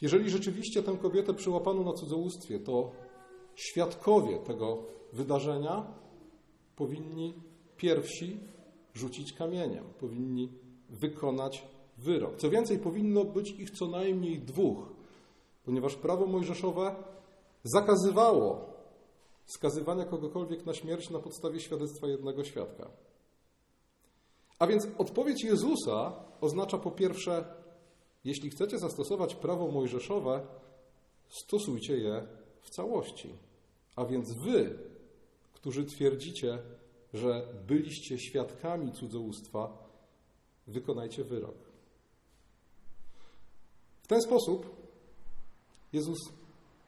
Jeżeli 0.00 0.30
rzeczywiście 0.30 0.82
tę 0.82 0.96
kobietę 0.96 1.34
przyłapano 1.34 1.82
na 1.82 1.92
cudzołóstwie, 1.92 2.58
to 2.60 2.90
świadkowie 3.54 4.38
tego 4.38 4.82
wydarzenia 5.12 5.86
powinni 6.76 7.34
pierwsi 7.76 8.40
rzucić 8.94 9.32
kamieniem, 9.32 9.84
powinni 10.00 10.48
wykonać 10.90 11.73
wyrok. 11.98 12.36
Co 12.36 12.50
więcej, 12.50 12.78
powinno 12.78 13.24
być 13.24 13.50
ich 13.50 13.70
co 13.70 13.86
najmniej 13.86 14.38
dwóch, 14.38 14.78
ponieważ 15.64 15.96
prawo 15.96 16.26
mojżeszowe 16.26 16.94
zakazywało 17.64 18.74
skazywania 19.46 20.04
kogokolwiek 20.04 20.66
na 20.66 20.74
śmierć 20.74 21.10
na 21.10 21.18
podstawie 21.18 21.60
świadectwa 21.60 22.06
jednego 22.06 22.44
świadka. 22.44 22.90
A 24.58 24.66
więc 24.66 24.86
odpowiedź 24.98 25.44
Jezusa 25.44 26.12
oznacza 26.40 26.78
po 26.78 26.90
pierwsze, 26.90 27.44
jeśli 28.24 28.50
chcecie 28.50 28.78
zastosować 28.78 29.34
prawo 29.34 29.68
mojżeszowe, 29.68 30.46
stosujcie 31.28 31.96
je 31.98 32.26
w 32.60 32.70
całości. 32.70 33.34
A 33.96 34.04
więc 34.04 34.32
wy, 34.32 34.78
którzy 35.54 35.84
twierdzicie, 35.84 36.58
że 37.14 37.46
byliście 37.66 38.18
świadkami 38.18 38.92
cudzołóstwa, 38.92 39.88
wykonajcie 40.66 41.24
wyrok. 41.24 41.63
Ten 44.14 44.22
sposób 44.22 44.76
Jezus 45.92 46.18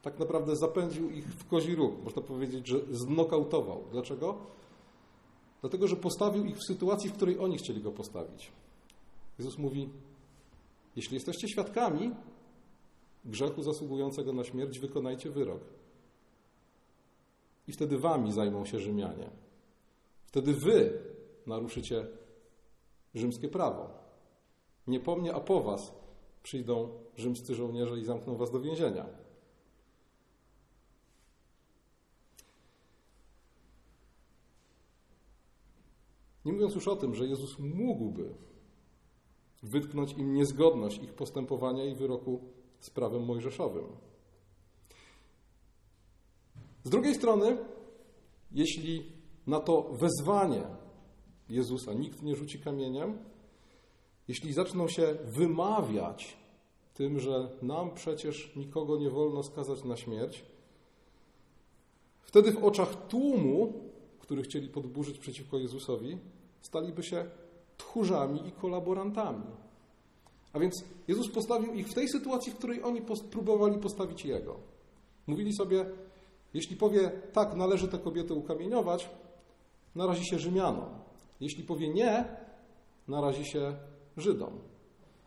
tak 0.03 0.19
naprawdę 0.19 0.57
zapędził 0.57 1.11
ich 1.11 1.27
w 1.27 1.49
kozi 1.49 1.75
róg. 1.75 2.05
Można 2.05 2.23
powiedzieć, 2.23 2.67
że 2.67 2.81
znokautował. 2.91 3.85
Dlaczego? 3.93 4.39
Dlatego, 5.61 5.89
że 5.89 5.97
postawił 5.97 6.45
ich 6.45 6.57
w 6.57 6.67
sytuacji, 6.67 7.11
w 7.11 7.13
której 7.13 7.39
oni 7.39 7.59
chcieli 7.59 7.83
go 7.83 7.93
postawić. 7.93 8.53
Jezus 9.39 9.59
mówi: 9.59 9.89
Jeśli 10.97 11.15
jesteście 11.15 11.49
świadkami 11.49 12.15
grzechu 13.25 13.63
zasługującego 13.63 14.33
na 14.33 14.45
śmierć, 14.45 14.79
wykonajcie 14.79 15.31
wyrok. 15.31 15.61
I 17.69 17.73
wtedy 17.73 17.99
wami 17.99 18.33
zajmą 18.33 18.65
się 18.65 18.81
Rzymianie. 18.81 19.31
Wtedy 20.27 20.55
wy 20.55 21.03
naruszycie 21.47 22.07
rzymskie 23.15 23.49
prawo. 23.49 23.91
Nie 24.87 25.01
po 25.01 25.17
mnie, 25.17 25.35
a 25.35 25.41
po 25.41 25.63
was 25.63 26.06
przyjdą 26.47 26.89
rzymscy 27.17 27.55
żołnierze 27.55 27.99
i 27.99 28.05
zamkną 28.05 28.37
was 28.37 28.51
do 28.51 28.61
więzienia. 28.61 29.07
Nie 36.45 36.53
mówiąc 36.53 36.75
już 36.75 36.89
o 36.89 36.97
tym, 36.97 37.15
że 37.15 37.27
Jezus 37.27 37.59
mógłby 37.59 38.35
wytknąć 39.63 40.13
im 40.13 40.35
niezgodność 40.35 40.99
ich 40.99 41.15
postępowania 41.15 41.85
i 41.85 41.95
wyroku 41.95 42.41
z 42.81 42.91
prawem 42.91 43.25
mojżeszowym. 43.25 43.85
Z 46.85 46.91
drugiej 46.91 47.15
strony, 47.15 47.59
jeśli 48.53 49.13
na 49.47 49.61
to 49.61 49.83
wezwanie 49.83 50.63
Jezusa 51.49 51.93
nikt 51.93 52.23
nie 52.23 52.37
rzuci 52.37 52.59
kamieniem, 52.59 53.19
jeśli 54.29 54.53
zaczną 54.53 54.89
się 54.89 55.17
wymawiać 55.25 56.37
tym, 56.95 57.21
że 57.21 57.49
nam 57.63 57.95
przecież 57.95 58.57
nikogo 58.57 58.97
nie 58.97 59.11
wolno 59.11 59.43
skazać 59.43 59.85
na 59.85 59.97
śmierć, 59.97 60.45
wtedy 62.23 62.53
w 62.53 62.65
oczach 62.65 63.07
tłumu, 63.07 63.73
który 64.19 64.43
chcieli 64.43 64.69
podburzyć 64.69 65.19
przeciwko 65.19 65.59
Jezusowi, 65.59 66.19
staliby 66.61 67.03
się 67.03 67.27
tchórzami 67.77 68.49
i 68.49 68.53
kolaborantami. 68.53 69.45
A 70.53 70.59
więc 70.59 70.85
Jezus 71.09 71.29
postawił 71.29 71.75
ich 71.75 71.89
w 71.89 71.95
tej 71.95 72.09
sytuacji, 72.09 72.53
w 72.53 72.57
której 72.57 72.83
oni 72.83 73.03
próbowali 73.31 73.79
postawić 73.79 74.25
Jego. 74.25 74.57
Mówili 75.27 75.53
sobie, 75.53 75.87
jeśli 76.55 76.77
powie 76.77 77.11
tak, 77.33 77.55
należy 77.55 77.89
tę 77.89 77.99
kobietę 77.99 78.35
ukamieniować, 78.35 79.11
narazi 79.95 80.27
się 80.27 80.39
Rzymianom. 80.39 80.89
Jeśli 81.41 81.65
powie 81.65 81.89
nie, 81.89 82.25
narazi 83.09 83.47
się 83.47 83.77
Żydom. 84.17 84.51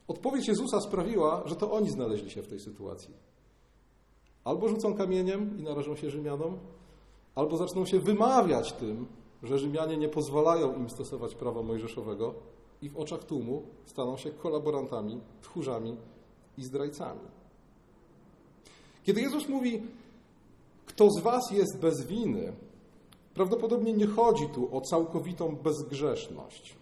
Odpowiedź 0.07 0.47
Jezusa 0.47 0.81
sprawiła, 0.81 1.43
że 1.45 1.55
to 1.55 1.71
oni 1.71 1.89
znaleźli 1.89 2.29
się 2.29 2.41
w 2.41 2.47
tej 2.47 2.59
sytuacji. 2.59 3.13
Albo 4.43 4.69
rzucą 4.69 4.93
kamieniem 4.93 5.59
i 5.59 5.63
narażą 5.63 5.95
się 5.95 6.09
Rzymianom, 6.09 6.57
albo 7.35 7.57
zaczną 7.57 7.85
się 7.85 7.99
wymawiać 7.99 8.73
tym, 8.73 9.05
że 9.43 9.59
Rzymianie 9.59 9.97
nie 9.97 10.09
pozwalają 10.09 10.75
im 10.75 10.89
stosować 10.89 11.35
prawa 11.35 11.63
mojżeszowego 11.63 12.33
i 12.81 12.89
w 12.89 12.97
oczach 12.97 13.23
tłumu 13.23 13.63
staną 13.85 14.17
się 14.17 14.31
kolaborantami, 14.31 15.21
tchórzami 15.41 15.95
i 16.57 16.63
zdrajcami. 16.63 17.21
Kiedy 19.03 19.21
Jezus 19.21 19.49
mówi, 19.49 19.81
kto 20.85 21.09
z 21.11 21.19
was 21.19 21.51
jest 21.51 21.79
bez 21.79 22.07
winy, 22.07 22.53
prawdopodobnie 23.33 23.93
nie 23.93 24.07
chodzi 24.07 24.47
tu 24.49 24.77
o 24.77 24.81
całkowitą 24.81 25.55
bezgrzeszność. 25.55 26.78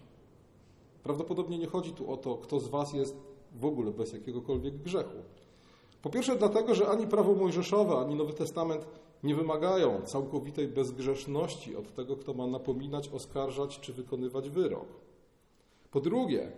Prawdopodobnie 1.08 1.58
nie 1.58 1.66
chodzi 1.66 1.92
tu 1.92 2.12
o 2.12 2.16
to, 2.16 2.36
kto 2.36 2.60
z 2.60 2.68
was 2.68 2.92
jest 2.92 3.16
w 3.52 3.64
ogóle 3.64 3.92
bez 3.92 4.12
jakiegokolwiek 4.12 4.76
grzechu. 4.76 5.16
Po 6.02 6.10
pierwsze 6.10 6.36
dlatego, 6.36 6.74
że 6.74 6.88
ani 6.88 7.06
prawo 7.06 7.34
mojżeszowe, 7.34 7.98
ani 7.98 8.14
Nowy 8.14 8.32
Testament 8.32 8.86
nie 9.22 9.34
wymagają 9.34 10.02
całkowitej 10.02 10.68
bezgrzeszności 10.68 11.76
od 11.76 11.94
tego, 11.94 12.16
kto 12.16 12.34
ma 12.34 12.46
napominać, 12.46 13.08
oskarżać 13.08 13.80
czy 13.80 13.92
wykonywać 13.92 14.50
wyrok. 14.50 14.88
Po 15.90 16.00
drugie, 16.00 16.52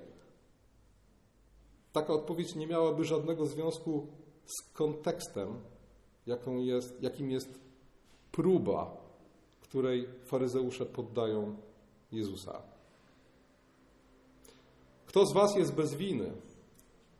taka 1.93 2.13
odpowiedź 2.13 2.55
nie 2.55 2.67
miałaby 2.67 3.05
żadnego 3.05 3.47
związku 3.47 4.07
z 4.47 4.73
kontekstem, 4.73 5.61
jest, 6.59 7.03
jakim 7.03 7.31
jest 7.31 7.61
próba, 8.33 8.97
której 9.61 10.09
faryzeusze 10.25 10.87
poddają 10.87 11.57
Jezusa. 12.13 12.80
Kto 15.11 15.27
z 15.27 15.33
Was 15.33 15.57
jest 15.57 15.75
bez 15.75 15.95
winy? 15.95 16.33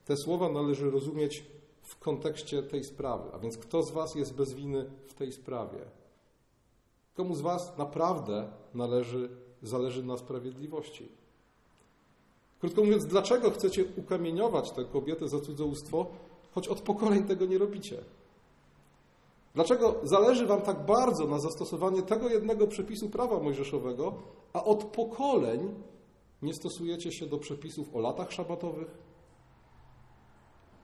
Te 0.05 0.17
słowa 0.17 0.49
należy 0.49 0.91
rozumieć 0.91 1.47
w 1.83 1.99
kontekście 1.99 2.63
tej 2.63 2.85
sprawy. 2.85 3.31
A 3.33 3.39
więc 3.39 3.59
kto 3.59 3.83
z 3.83 3.91
Was 3.91 4.15
jest 4.15 4.35
bez 4.35 4.55
winy 4.55 4.91
w 5.07 5.15
tej 5.15 5.33
sprawie? 5.33 5.79
Komu 7.15 7.35
z 7.35 7.41
Was 7.41 7.79
naprawdę 7.79 8.49
należy, 8.75 9.29
zależy 9.63 10.05
na 10.05 10.17
sprawiedliwości? 10.17 11.09
Krótko 12.61 12.83
mówiąc, 12.83 13.07
dlaczego 13.07 13.51
chcecie 13.51 13.85
ukamieniować 13.97 14.71
tę 14.71 14.85
kobietę 14.85 15.29
za 15.29 15.41
cudzołóstwo, 15.41 16.07
choć 16.55 16.69
od 16.69 16.81
pokoleń 16.81 17.25
tego 17.25 17.47
nie 17.47 17.59
robicie? 17.59 17.99
Dlaczego 19.55 19.95
zależy 20.03 20.47
Wam 20.47 20.63
tak 20.63 20.87
bardzo 20.87 21.27
na 21.27 21.39
zastosowaniu 21.39 22.03
tego 22.03 22.29
jednego 22.29 22.67
przepisu 22.67 23.09
prawa 23.09 23.41
mojżeszowego, 23.41 24.15
a 24.53 24.65
od 24.65 24.85
pokoleń 24.85 25.75
nie 26.43 26.55
stosujecie 26.55 27.13
się 27.13 27.27
do 27.27 27.39
przepisów 27.39 27.97
o 27.97 28.01
latach 28.01 28.33
szabatowych, 28.33 28.99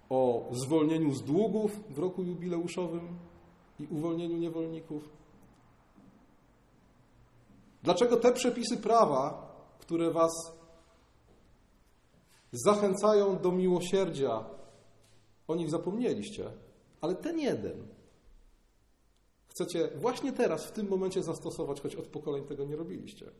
o 0.09 0.49
zwolnieniu 0.53 1.15
z 1.15 1.23
długów 1.23 1.81
w 1.91 1.99
roku 1.99 2.23
jubileuszowym 2.23 3.19
i 3.81 3.87
uwolnieniu 3.87 4.37
niewolników? 4.37 5.09
Dlaczego 7.83 8.17
te 8.17 8.33
przepisy 8.33 8.77
prawa, 8.77 9.53
które 9.79 10.11
Was 10.11 10.33
zachęcają 12.53 13.39
do 13.39 13.53
miłosierdzia, 13.53 14.45
o 15.49 15.55
nich 15.55 15.71
zapomnieliście, 15.71 16.51
ale 17.01 17.15
ten 17.15 17.39
jeden 17.39 17.89
chcecie 19.49 19.89
właśnie 19.97 20.33
teraz, 20.33 20.67
w 20.67 20.73
tym 20.73 20.89
momencie 20.89 21.23
zastosować, 21.23 21.81
choć 21.81 21.97
od 21.97 22.07
pokoleń 22.07 22.45
tego 22.45 22.65
nie 22.65 22.77
robiliście? 22.77 23.31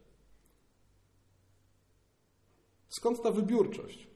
Skąd 2.89 3.23
ta 3.23 3.31
wybiórczość? 3.31 4.09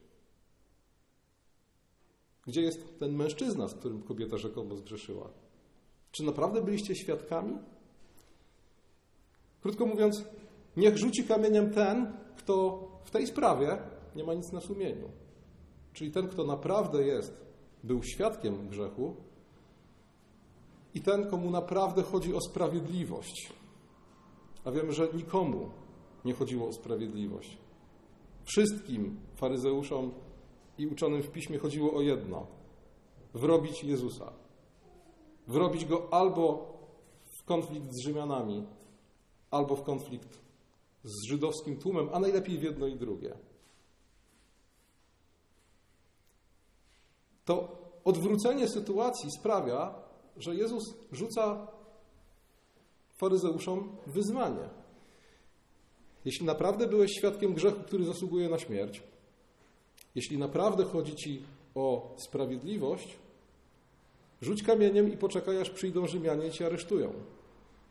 Gdzie 2.47 2.63
jest 2.63 2.99
ten 2.99 3.17
mężczyzna, 3.17 3.69
z 3.69 3.75
którym 3.75 4.03
kobieta 4.03 4.37
rzekomo 4.37 4.77
zgrzeszyła? 4.77 5.31
Czy 6.13 6.25
naprawdę 6.25 6.63
byliście 6.63 6.95
świadkami? 6.95 7.59
Krótko 9.61 9.87
mówiąc, 9.87 10.25
niech 10.77 10.99
rzuci 10.99 11.25
kamieniem 11.25 11.71
ten, 11.71 12.13
kto 12.37 12.87
w 13.05 13.11
tej 13.11 13.27
sprawie 13.27 13.79
nie 14.17 14.25
ma 14.25 14.35
nic 14.35 14.53
na 14.53 14.61
sumieniu. 14.61 15.09
Czyli 15.93 16.11
ten, 16.11 16.29
kto 16.29 16.45
naprawdę 16.45 17.03
jest, 17.03 17.33
był 17.85 18.03
świadkiem 18.03 18.69
grzechu 18.69 19.17
i 20.95 21.01
ten, 21.01 21.31
komu 21.31 21.51
naprawdę 21.51 22.03
chodzi 22.03 22.35
o 22.35 22.41
sprawiedliwość. 22.41 23.53
A 24.65 24.71
wiemy, 24.71 24.93
że 24.93 25.09
nikomu 25.15 25.71
nie 26.25 26.35
chodziło 26.35 26.69
o 26.69 26.73
sprawiedliwość. 26.73 27.59
Wszystkim 28.51 29.21
faryzeuszom 29.35 30.13
i 30.79 30.87
uczonym 30.87 31.23
w 31.23 31.31
piśmie 31.31 31.59
chodziło 31.59 31.95
o 31.95 32.01
jedno: 32.01 32.47
wrobić 33.35 33.85
Jezusa. 33.85 34.33
Wrobić 35.49 35.85
go 35.85 36.09
albo 36.11 36.73
w 37.41 37.45
konflikt 37.45 37.87
z 37.93 38.05
Rzymianami, 38.05 38.67
albo 39.51 39.77
w 39.77 39.83
konflikt 39.83 40.39
z 41.05 41.29
żydowskim 41.29 41.77
tłumem, 41.77 42.09
a 42.13 42.19
najlepiej 42.19 42.59
w 42.59 42.63
jedno 42.63 42.87
i 42.87 42.97
drugie. 42.97 43.37
To 47.45 47.79
odwrócenie 48.05 48.69
sytuacji 48.69 49.31
sprawia, 49.41 49.95
że 50.37 50.55
Jezus 50.55 50.95
rzuca 51.13 51.67
faryzeuszom 53.17 53.97
wyzwanie. 54.07 54.80
Jeśli 56.25 56.47
naprawdę 56.47 56.87
byłeś 56.87 57.11
świadkiem 57.19 57.55
grzechu, 57.55 57.83
który 57.83 58.05
zasługuje 58.05 58.49
na 58.49 58.59
śmierć, 58.59 59.03
jeśli 60.15 60.39
naprawdę 60.39 60.85
chodzi 60.85 61.15
ci 61.17 61.43
o 61.75 62.15
sprawiedliwość, 62.17 63.17
rzuć 64.43 64.63
kamieniem 64.63 65.13
i 65.13 65.17
poczekaj, 65.17 65.61
aż 65.61 65.71
przyjdą 65.71 66.07
Rzymianie 66.07 66.47
i 66.47 66.51
cię 66.51 66.67
aresztują. 66.67 67.13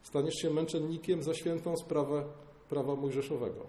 Staniesz 0.04 0.36
się 0.36 0.50
męczennikiem 0.50 1.24
za 1.24 1.34
świętą 1.34 1.78
sprawę 1.78 2.26
prawa 2.70 2.96
mojżeszowego. 2.96 3.66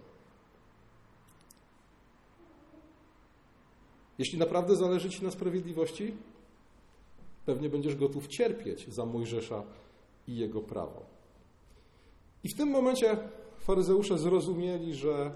Jeśli 4.19 4.39
naprawdę 4.39 4.77
zależy 4.77 5.11
ci 5.11 5.25
na 5.25 5.31
sprawiedliwości, 5.31 6.15
pewnie 7.47 7.69
będziesz 7.69 7.97
gotów 7.97 8.29
cierpieć 8.29 8.89
za 8.89 9.07
Mojżesza 9.07 9.63
i 10.29 10.37
jego 10.37 10.61
prawo. 10.61 11.03
I 12.45 12.49
w 12.49 12.57
tym 12.57 12.69
momencie 12.69 13.17
faryzeusze 13.61 14.19
zrozumieli, 14.19 14.95
że 14.95 15.33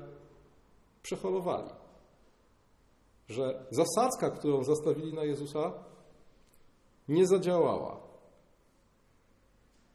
przeholowali 1.03 1.71
że 3.29 3.67
zasadzka, 3.71 4.31
którą 4.31 4.65
zastawili 4.65 5.13
na 5.13 5.25
Jezusa, 5.25 5.73
nie 7.09 7.27
zadziałała. 7.27 8.01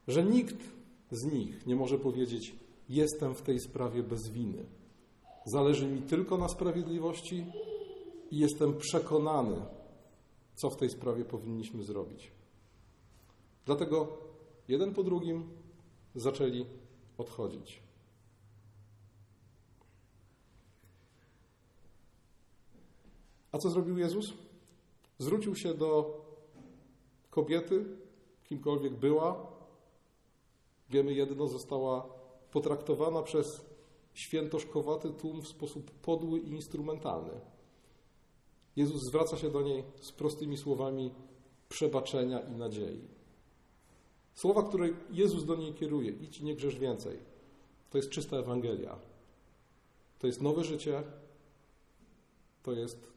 Że 0.07 0.23
nikt 0.23 0.57
z 1.11 1.33
nich 1.33 1.65
nie 1.65 1.75
może 1.75 1.99
powiedzieć: 1.99 2.55
Jestem 2.89 3.35
w 3.35 3.41
tej 3.41 3.59
sprawie 3.59 4.03
bez 4.03 4.29
winy. 4.29 4.65
Zależy 5.45 5.87
mi 5.87 6.01
tylko 6.01 6.37
na 6.37 6.47
sprawiedliwości 6.47 7.45
i 8.31 8.37
jestem 8.37 8.77
przekonany, 8.77 9.65
co 10.55 10.69
w 10.69 10.77
tej 10.77 10.89
sprawie 10.89 11.25
powinniśmy 11.25 11.83
zrobić. 11.83 12.31
Dlatego 13.65 14.17
jeden 14.67 14.93
po 14.93 15.03
drugim 15.03 15.49
zaczęli 16.15 16.65
odchodzić. 17.17 17.88
A 23.51 23.57
co 23.57 23.69
zrobił 23.69 23.97
Jezus? 23.97 24.33
Zwrócił 25.17 25.55
się 25.55 25.73
do 25.73 26.21
kobiety, 27.29 27.85
kimkolwiek 28.43 28.93
była. 28.93 29.47
Wiemy 30.89 31.13
jedno, 31.13 31.47
została 31.47 32.09
potraktowana 32.51 33.21
przez 33.21 33.65
świętoszkowaty 34.13 35.09
tłum 35.09 35.41
w 35.41 35.47
sposób 35.47 35.91
podły 35.91 36.39
i 36.39 36.49
instrumentalny. 36.49 37.41
Jezus 38.75 39.01
zwraca 39.01 39.37
się 39.37 39.51
do 39.51 39.61
niej 39.61 39.83
z 40.01 40.11
prostymi 40.11 40.57
słowami 40.57 41.11
przebaczenia 41.69 42.39
i 42.39 42.55
nadziei. 42.55 43.07
Słowa, 44.33 44.63
które 44.63 44.89
Jezus 45.11 45.45
do 45.45 45.55
niej 45.55 45.73
kieruje, 45.73 46.11
idź 46.11 46.41
nie 46.41 46.55
grzesz 46.55 46.79
więcej, 46.79 47.19
to 47.89 47.97
jest 47.97 48.09
czysta 48.09 48.37
Ewangelia. 48.37 48.99
To 50.19 50.27
jest 50.27 50.41
nowe 50.41 50.63
życie, 50.63 51.03
to 52.63 52.71
jest 52.71 53.07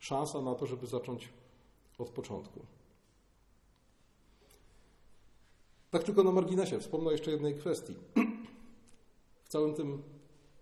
szansa 0.00 0.40
na 0.40 0.54
to, 0.54 0.66
żeby 0.66 0.86
zacząć 0.86 1.28
od 1.98 2.10
początku. 2.10 2.60
Tak 5.90 6.02
tylko 6.02 6.22
na 6.22 6.32
marginesie 6.32 6.80
wspomnę 6.80 7.12
jeszcze 7.12 7.30
jednej 7.30 7.54
kwestii. 7.54 7.94
W, 9.44 9.48
całym 9.48 9.74
tym, 9.74 10.02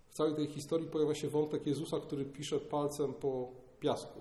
w 0.09 0.15
całej 0.15 0.35
tej 0.35 0.47
historii 0.47 0.89
pojawia 0.89 1.15
się 1.15 1.29
wątek 1.29 1.67
Jezusa, 1.67 2.01
który 2.01 2.25
pisze 2.25 2.61
palcem 2.61 3.15
po 3.15 3.49
piasku. 3.81 4.21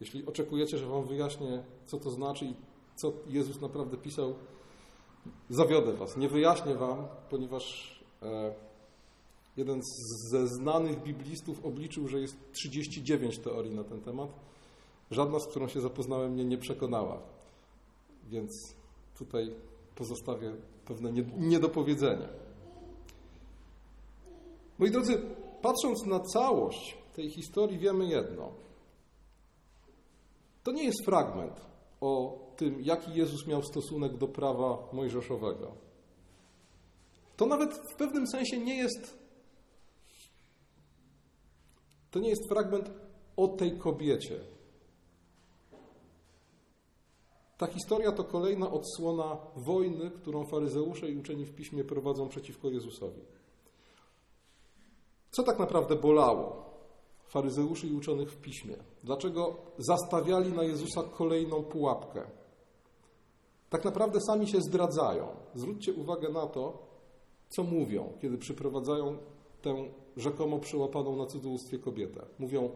Jeśli 0.00 0.26
oczekujecie, 0.26 0.78
że 0.78 0.86
Wam 0.86 1.04
wyjaśnię, 1.04 1.62
co 1.86 1.98
to 1.98 2.10
znaczy 2.10 2.44
i 2.44 2.54
co 2.96 3.12
Jezus 3.26 3.60
naprawdę 3.60 3.96
pisał, 3.96 4.34
zawiodę 5.50 5.92
Was. 5.92 6.16
Nie 6.16 6.28
wyjaśnię 6.28 6.74
Wam, 6.74 7.06
ponieważ 7.30 7.96
e, 8.22 8.54
jeden 9.56 9.80
ze 10.30 10.48
znanych 10.48 11.02
biblistów 11.02 11.64
obliczył, 11.64 12.08
że 12.08 12.20
jest 12.20 12.36
39 12.52 13.38
teorii 13.38 13.74
na 13.74 13.84
ten 13.84 14.00
temat. 14.00 14.30
Żadna, 15.10 15.38
z 15.40 15.46
którą 15.46 15.68
się 15.68 15.80
zapoznałem, 15.80 16.32
mnie 16.32 16.44
nie 16.44 16.58
przekonała. 16.58 17.22
Więc 18.28 18.74
tutaj 19.18 19.54
pozostawię 19.94 20.52
pewne 20.84 21.12
niedopowiedzenie. 21.38 22.28
Moi 24.78 24.90
drodzy, 24.90 25.22
patrząc 25.62 26.06
na 26.06 26.20
całość 26.20 26.96
tej 27.14 27.30
historii, 27.30 27.78
wiemy 27.78 28.06
jedno. 28.06 28.52
To 30.62 30.72
nie 30.72 30.84
jest 30.84 31.04
fragment 31.04 31.60
o 32.00 32.38
tym, 32.56 32.82
jaki 32.82 33.14
Jezus 33.14 33.46
miał 33.46 33.62
stosunek 33.62 34.16
do 34.16 34.28
prawa 34.28 34.88
mojżeszowego. 34.92 35.72
To 37.36 37.46
nawet 37.46 37.74
w 37.74 37.94
pewnym 37.94 38.26
sensie 38.26 38.58
nie 38.58 38.76
jest. 38.76 39.21
To 42.12 42.20
nie 42.20 42.28
jest 42.28 42.48
fragment 42.48 42.90
o 43.36 43.48
tej 43.48 43.78
kobiecie. 43.78 44.40
Ta 47.58 47.66
historia 47.66 48.12
to 48.12 48.24
kolejna 48.24 48.70
odsłona 48.70 49.36
wojny, 49.56 50.10
którą 50.10 50.46
faryzeusze 50.46 51.10
i 51.10 51.18
uczeni 51.18 51.44
w 51.44 51.54
piśmie 51.54 51.84
prowadzą 51.84 52.28
przeciwko 52.28 52.68
Jezusowi. 52.68 53.20
Co 55.30 55.42
tak 55.42 55.58
naprawdę 55.58 55.96
bolało 55.96 56.72
faryzeuszy 57.28 57.86
i 57.86 57.92
uczonych 57.92 58.32
w 58.32 58.40
piśmie? 58.40 58.76
Dlaczego 59.04 59.56
zastawiali 59.78 60.52
na 60.52 60.62
Jezusa 60.62 61.02
kolejną 61.02 61.62
pułapkę? 61.62 62.22
Tak 63.70 63.84
naprawdę 63.84 64.20
sami 64.20 64.48
się 64.48 64.60
zdradzają. 64.60 65.28
Zwróćcie 65.54 65.92
uwagę 65.92 66.28
na 66.28 66.46
to, 66.46 66.78
co 67.48 67.62
mówią, 67.62 68.12
kiedy 68.20 68.38
przyprowadzają 68.38 69.18
tę 69.62 69.74
rzekomo 70.16 70.58
przyłapaną 70.58 71.16
na 71.16 71.26
cudzołóstwie 71.26 71.78
kobietę. 71.78 72.26
Mówią: 72.38 72.70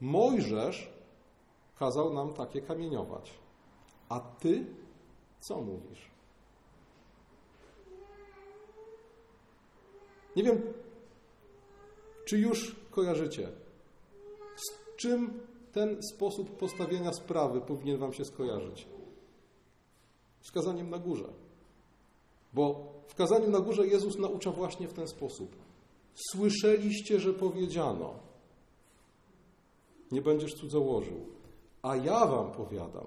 Mojżesz 0.00 0.92
kazał 1.78 2.12
nam 2.12 2.34
takie 2.34 2.62
kamieniować. 2.62 3.34
A 4.08 4.20
ty 4.20 4.66
co 5.40 5.60
mówisz? 5.60 6.10
Nie 10.36 10.42
wiem, 10.42 10.62
czy 12.24 12.38
już 12.38 12.76
kojarzycie, 12.90 13.48
z 14.56 14.96
czym 14.96 15.40
ten 15.72 16.02
sposób 16.02 16.56
postawienia 16.56 17.12
sprawy 17.12 17.60
powinien 17.60 17.98
Wam 17.98 18.12
się 18.12 18.24
skojarzyć? 18.24 18.88
Z 20.40 20.52
kazaniem 20.52 20.90
na 20.90 20.98
górze. 20.98 21.28
Bo 22.52 22.92
w 23.06 23.14
kazaniu 23.14 23.50
na 23.50 23.60
górze 23.60 23.86
Jezus 23.86 24.18
naucza 24.18 24.50
właśnie 24.50 24.88
w 24.88 24.92
ten 24.92 25.08
sposób. 25.08 25.56
Słyszeliście, 26.14 27.20
że 27.20 27.32
powiedziano: 27.32 28.14
Nie 30.12 30.22
będziesz 30.22 30.54
cudzołożył, 30.54 31.26
a 31.82 31.96
ja 31.96 32.26
Wam 32.26 32.52
powiadam. 32.52 33.06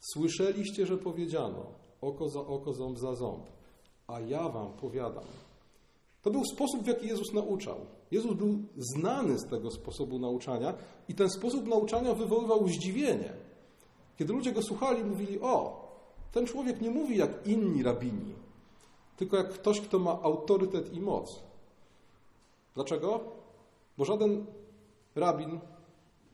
Słyszeliście, 0.00 0.86
że 0.86 0.98
powiedziano: 0.98 1.66
Oko 2.00 2.28
za 2.28 2.40
oko, 2.40 2.72
ząb 2.72 2.98
za 2.98 3.14
ząb, 3.14 3.46
a 4.06 4.20
ja 4.20 4.48
Wam 4.48 4.72
powiadam. 4.72 5.24
To 6.22 6.30
był 6.30 6.44
sposób, 6.44 6.82
w 6.82 6.86
jaki 6.86 7.06
Jezus 7.06 7.32
nauczał. 7.32 7.76
Jezus 8.10 8.34
był 8.34 8.58
znany 8.76 9.38
z 9.38 9.46
tego 9.46 9.70
sposobu 9.70 10.18
nauczania 10.18 10.74
i 11.08 11.14
ten 11.14 11.30
sposób 11.30 11.66
nauczania 11.66 12.14
wywoływał 12.14 12.68
zdziwienie. 12.68 13.32
Kiedy 14.16 14.32
ludzie 14.32 14.52
go 14.52 14.62
słuchali, 14.62 15.04
mówili: 15.04 15.40
O, 15.40 15.88
ten 16.32 16.46
człowiek 16.46 16.80
nie 16.80 16.90
mówi 16.90 17.16
jak 17.16 17.46
inni 17.46 17.82
rabini, 17.82 18.34
tylko 19.16 19.36
jak 19.36 19.52
ktoś, 19.52 19.80
kto 19.80 19.98
ma 19.98 20.22
autorytet 20.22 20.94
i 20.94 21.00
moc. 21.00 21.47
Dlaczego? 22.78 23.20
Bo 23.96 24.04
żaden 24.04 24.46
rabin 25.14 25.60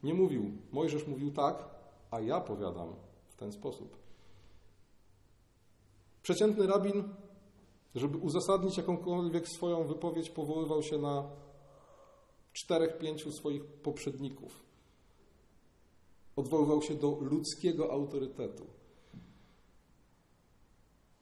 nie 0.03 0.15
mówił, 0.15 0.51
Mojżesz 0.73 1.07
mówił 1.07 1.33
tak, 1.33 1.65
a 2.11 2.21
ja 2.21 2.41
powiadam 2.41 2.95
w 3.29 3.37
ten 3.37 3.53
sposób. 3.53 3.97
Przeciętny 6.23 6.67
rabin 6.67 7.05
żeby 7.95 8.19
uzasadnić 8.19 8.77
jakąkolwiek 8.77 9.49
swoją 9.49 9.85
wypowiedź, 9.87 10.31
powoływał 10.31 10.83
się 10.83 10.99
na 10.99 11.31
czterech, 12.53 12.99
pięciu 12.99 13.33
swoich 13.33 13.65
poprzedników. 13.65 14.65
Odwoływał 16.37 16.83
się 16.83 16.95
do 16.95 17.19
ludzkiego 17.21 17.93
autorytetu. 17.93 18.67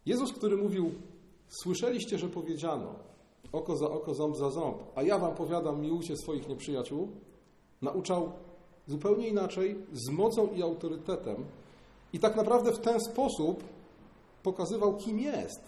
Jezus, 0.06 0.32
który 0.32 0.56
mówił: 0.56 0.92
Słyszeliście, 1.48 2.18
że 2.18 2.28
powiedziano 2.28 3.11
oko 3.52 3.76
za 3.76 3.90
oko, 3.90 4.14
ząb 4.14 4.36
za 4.36 4.50
ząb, 4.50 4.76
a 4.94 5.02
ja 5.02 5.18
wam 5.18 5.34
powiadam, 5.34 5.80
miłujcie 5.80 6.16
swoich 6.16 6.48
nieprzyjaciół, 6.48 7.08
nauczał 7.82 8.32
zupełnie 8.86 9.28
inaczej, 9.28 9.76
z 9.92 10.10
mocą 10.10 10.48
i 10.54 10.62
autorytetem. 10.62 11.36
I 12.12 12.18
tak 12.18 12.36
naprawdę 12.36 12.72
w 12.72 12.78
ten 12.78 13.00
sposób 13.00 13.64
pokazywał, 14.42 14.96
kim 14.96 15.18
jest. 15.18 15.60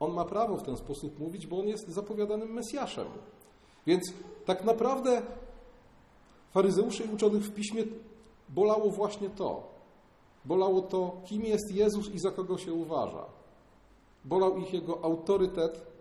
On 0.00 0.12
ma 0.12 0.24
prawo 0.24 0.56
w 0.56 0.62
ten 0.62 0.76
sposób 0.76 1.18
mówić, 1.18 1.46
bo 1.46 1.58
on 1.58 1.68
jest 1.68 1.88
zapowiadanym 1.88 2.52
Mesjaszem. 2.52 3.06
Więc 3.86 4.12
tak 4.44 4.64
naprawdę 4.64 5.22
faryzeuszy 6.52 7.04
i 7.04 7.14
uczonych 7.14 7.42
w 7.42 7.54
piśmie 7.54 7.84
bolało 8.48 8.90
właśnie 8.90 9.30
to. 9.30 9.62
Bolało 10.44 10.82
to, 10.82 11.16
kim 11.24 11.42
jest 11.42 11.74
Jezus 11.74 12.14
i 12.14 12.18
za 12.18 12.30
kogo 12.30 12.58
się 12.58 12.72
uważa. 12.72 13.24
Bolał 14.24 14.58
ich 14.58 14.72
jego 14.72 15.04
autorytet, 15.04 15.93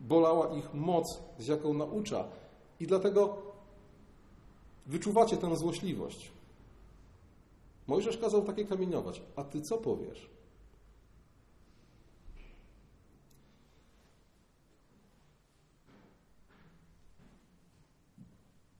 bolała 0.00 0.56
ich 0.56 0.74
moc, 0.74 1.22
z 1.38 1.46
jaką 1.46 1.74
naucza. 1.74 2.24
I 2.80 2.86
dlatego 2.86 3.36
wyczuwacie 4.86 5.36
tę 5.36 5.56
złośliwość. 5.56 6.30
Mojżesz 7.86 8.18
kazał 8.18 8.42
takie 8.42 8.64
kamieniować. 8.64 9.22
A 9.36 9.44
ty 9.44 9.60
co 9.60 9.78
powiesz? 9.78 10.30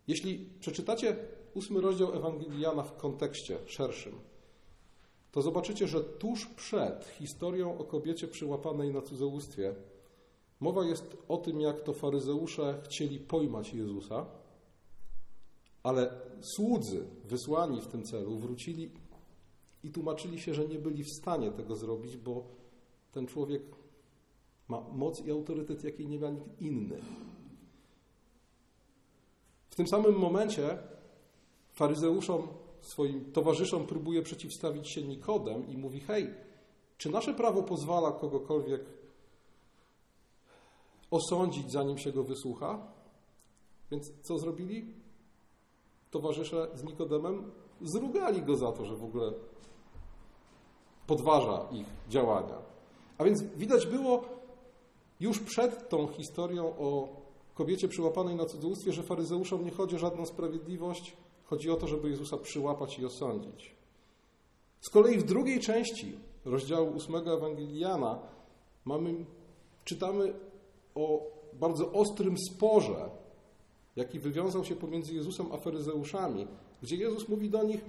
Jeśli 0.09 0.49
przeczytacie 0.61 1.17
ósmy 1.55 1.81
rozdział 1.81 2.15
Ewangelii 2.15 2.61
Jana 2.61 2.83
w 2.83 2.97
kontekście 2.97 3.59
szerszym, 3.67 4.13
to 5.33 5.43
zobaczycie, 5.43 5.89
że 5.89 6.01
tuż 6.01 6.47
przed 6.47 7.05
historią 7.05 7.79
o 7.79 7.85
kobiecie 7.85 8.29
przyłapanej 8.29 8.93
na 8.93 9.03
cudzołóstwie 9.03 9.75
mowa 10.61 10.85
jest 10.85 11.17
o 11.29 11.37
tym, 11.37 11.61
jak 11.61 11.81
to 11.81 11.93
faryzeusze 11.93 12.81
chcieli 12.85 13.19
pojmać 13.19 13.75
Jezusa, 13.75 14.27
ale 15.83 16.21
słudzy 16.41 17.07
wysłani 17.25 17.81
w 17.81 17.87
tym 17.87 18.03
celu 18.03 18.39
wrócili 18.39 18.91
i 19.85 19.91
tłumaczyli 19.91 20.41
się, 20.41 20.55
że 20.55 20.69
nie 20.69 20.79
byli 20.79 21.05
w 21.05 21.11
stanie 21.11 21.51
tego 21.51 21.77
zrobić, 21.77 22.17
bo 22.17 22.45
ten 23.13 23.27
człowiek 23.27 23.63
ma 24.69 24.81
moc 24.81 25.21
i 25.27 25.31
autorytet, 25.31 25.85
jakiej 25.85 26.09
nie 26.09 26.19
ma 26.19 26.31
nikt 26.31 26.61
inny. 26.61 27.01
W 29.71 29.75
tym 29.75 29.87
samym 29.87 30.15
momencie 30.15 30.79
faryzeuszom, 31.73 32.49
swoim 32.81 33.33
towarzyszom 33.33 33.87
próbuje 33.87 34.23
przeciwstawić 34.23 34.89
się 34.89 35.03
Nikodem 35.03 35.69
i 35.69 35.77
mówi: 35.77 36.01
Hej, 36.01 36.35
czy 36.99 37.11
nasze 37.11 37.35
prawo 37.35 37.63
pozwala 37.63 38.13
kogokolwiek 38.13 39.00
osądzić, 41.11 41.73
zanim 41.73 41.99
się 41.99 42.13
go 42.13 42.25
wysłucha? 42.25 42.87
Więc 43.91 44.13
co 44.23 44.39
zrobili? 44.39 44.95
Towarzysze 46.11 46.69
z 46.75 46.85
Nikodemem 46.85 47.53
zrugali 47.81 48.43
go 48.43 48.57
za 48.57 48.73
to, 48.73 48.85
że 48.85 48.97
w 48.97 49.05
ogóle 49.05 49.33
podważa 51.07 51.67
ich 51.73 51.87
działania. 52.09 52.59
A 53.19 53.25
więc 53.25 53.43
widać 53.43 53.87
było 53.87 54.25
już 55.21 55.39
przed 55.39 55.89
tą 55.89 56.07
historią 56.07 56.79
o 56.79 57.09
kobiecie 57.55 57.89
przyłapanej 57.89 58.35
na 58.35 58.47
cudzołóstwie, 58.47 58.93
że 58.93 59.03
faryzeuszom 59.03 59.65
nie 59.65 59.71
chodzi 59.71 59.97
o 59.97 59.99
żadną 59.99 60.27
sprawiedliwość, 60.27 61.17
chodzi 61.45 61.71
o 61.71 61.77
to, 61.77 61.87
żeby 61.87 62.11
Jezusa 62.11 62.37
przyłapać 62.37 62.99
i 62.99 63.07
osądzić. 63.07 63.75
Z 64.81 64.91
kolei 64.91 65.19
w 65.19 65.25
drugiej 65.25 65.61
części 65.61 66.19
rozdziału 66.45 66.97
8 66.97 67.29
Ewangeliana 67.29 68.19
mamy, 68.85 69.25
czytamy 69.85 70.35
o 71.01 71.31
bardzo 71.53 71.93
ostrym 71.93 72.37
sporze, 72.39 73.11
jaki 73.97 74.19
wywiązał 74.19 74.65
się 74.65 74.77
pomiędzy 74.77 75.15
Jezusem 75.15 75.47
a 75.53 75.57
faryzeuszami, 75.57 76.47
gdzie 76.83 76.97
Jezus 76.97 77.29
mówi 77.29 77.51
do 77.51 77.63
nich: 77.63 77.85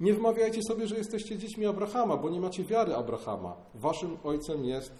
Nie 0.00 0.14
wmawiajcie 0.14 0.60
sobie, 0.68 0.86
że 0.86 0.96
jesteście 0.96 1.38
dziećmi 1.38 1.66
Abrahama, 1.66 2.16
bo 2.16 2.30
nie 2.30 2.40
macie 2.40 2.64
wiary 2.64 2.94
Abrahama. 2.94 3.56
Waszym 3.74 4.16
ojcem 4.24 4.64
jest 4.64 4.92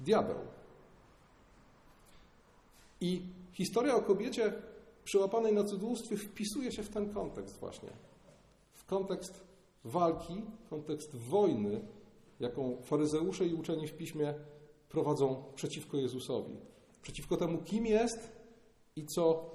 diabeł. 0.00 0.38
I 3.00 3.22
historia 3.52 3.94
o 3.94 4.02
kobiecie 4.02 4.52
przyłapanej 5.04 5.54
na 5.54 5.64
cudzołóstwie 5.64 6.16
wpisuje 6.16 6.72
się 6.72 6.82
w 6.82 6.88
ten 6.88 7.14
kontekst 7.14 7.58
właśnie. 7.60 7.88
W 8.74 8.84
kontekst 8.84 9.44
walki, 9.84 10.42
kontekst 10.70 11.16
wojny, 11.16 11.80
jaką 12.40 12.76
faryzeusze 12.82 13.46
i 13.46 13.54
uczeni 13.54 13.88
w 13.88 13.96
piśmie 13.96 14.34
prowadzą 14.88 15.44
przeciwko 15.54 15.96
Jezusowi. 15.96 16.56
Przeciwko 17.02 17.36
temu, 17.36 17.58
kim 17.58 17.86
jest 17.86 18.32
i 18.96 19.06
co 19.06 19.50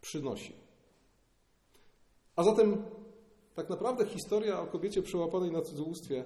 przynosi. 0.00 0.52
A 2.36 2.42
zatem 2.42 2.84
tak 3.54 3.70
naprawdę 3.70 4.06
historia 4.06 4.60
o 4.60 4.66
kobiecie 4.66 5.02
przełapanej 5.02 5.50
na 5.50 5.62
cudzołóstwie 5.62 6.24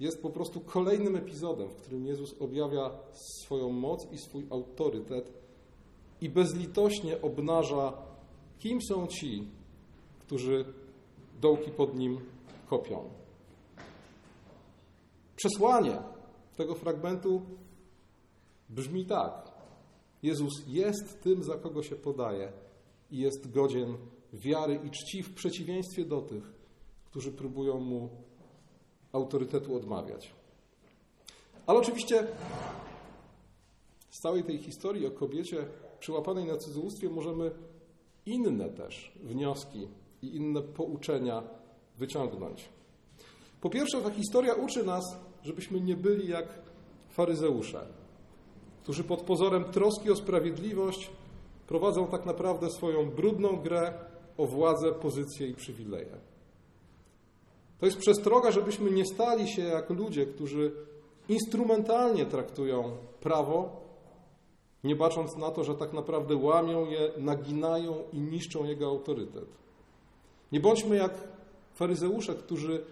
jest 0.00 0.22
po 0.22 0.30
prostu 0.30 0.60
kolejnym 0.60 1.16
epizodem, 1.16 1.68
w 1.68 1.74
którym 1.74 2.06
Jezus 2.06 2.34
objawia 2.40 2.90
swoją 3.12 3.72
moc 3.72 4.12
i 4.12 4.18
swój 4.18 4.46
autorytet 4.50 5.32
i 6.20 6.28
bezlitośnie 6.28 7.22
obnaża, 7.22 7.92
kim 8.58 8.82
są 8.82 9.06
ci, 9.06 9.48
którzy 10.20 10.64
dołki 11.40 11.70
pod 11.70 11.94
nim 11.94 12.20
kopią. 12.66 13.10
Przesłanie 15.36 15.98
tego 16.56 16.74
fragmentu 16.74 17.42
brzmi 18.72 19.06
tak. 19.06 19.52
Jezus 20.22 20.52
jest 20.66 21.22
tym, 21.22 21.42
za 21.42 21.54
kogo 21.54 21.82
się 21.82 21.96
podaje 21.96 22.52
i 23.10 23.18
jest 23.18 23.50
godzien 23.50 23.96
wiary 24.32 24.80
i 24.84 24.90
czci 24.90 25.22
w 25.22 25.34
przeciwieństwie 25.34 26.04
do 26.04 26.20
tych, 26.20 26.52
którzy 27.04 27.32
próbują 27.32 27.80
mu 27.80 28.08
autorytetu 29.12 29.76
odmawiać. 29.76 30.34
Ale 31.66 31.78
oczywiście 31.78 32.26
z 34.10 34.18
całej 34.20 34.44
tej 34.44 34.58
historii 34.58 35.06
o 35.06 35.10
kobiecie 35.10 35.66
przyłapanej 36.00 36.44
na 36.44 36.56
cudzołóstwie 36.56 37.08
możemy 37.08 37.50
inne 38.26 38.70
też 38.70 39.12
wnioski 39.22 39.88
i 40.22 40.36
inne 40.36 40.62
pouczenia 40.62 41.42
wyciągnąć. 41.98 42.68
Po 43.60 43.70
pierwsze, 43.70 44.02
ta 44.02 44.10
historia 44.10 44.54
uczy 44.54 44.84
nas, 44.84 45.04
żebyśmy 45.42 45.80
nie 45.80 45.96
byli 45.96 46.28
jak 46.28 46.46
faryzeusze, 47.08 47.86
którzy 48.82 49.04
pod 49.04 49.20
pozorem 49.20 49.64
troski 49.64 50.10
o 50.10 50.16
sprawiedliwość 50.16 51.10
prowadzą 51.66 52.06
tak 52.06 52.26
naprawdę 52.26 52.70
swoją 52.70 53.10
brudną 53.10 53.56
grę 53.56 53.92
o 54.38 54.46
władzę, 54.46 54.92
pozycję 54.92 55.46
i 55.46 55.54
przywileje. 55.54 56.16
To 57.78 57.86
jest 57.86 57.98
przestroga, 57.98 58.50
żebyśmy 58.50 58.90
nie 58.90 59.06
stali 59.06 59.48
się 59.48 59.62
jak 59.62 59.90
ludzie, 59.90 60.26
którzy 60.26 60.72
instrumentalnie 61.28 62.26
traktują 62.26 62.96
prawo, 63.20 63.82
nie 64.84 64.96
bacząc 64.96 65.36
na 65.36 65.50
to, 65.50 65.64
że 65.64 65.74
tak 65.74 65.92
naprawdę 65.92 66.36
łamią 66.36 66.86
je, 66.86 67.12
naginają 67.18 68.02
i 68.12 68.20
niszczą 68.20 68.64
jego 68.64 68.86
autorytet. 68.86 69.48
Nie 70.52 70.60
bądźmy 70.60 70.96
jak 70.96 71.14
faryzeusze, 71.74 72.34
którzy 72.34 72.84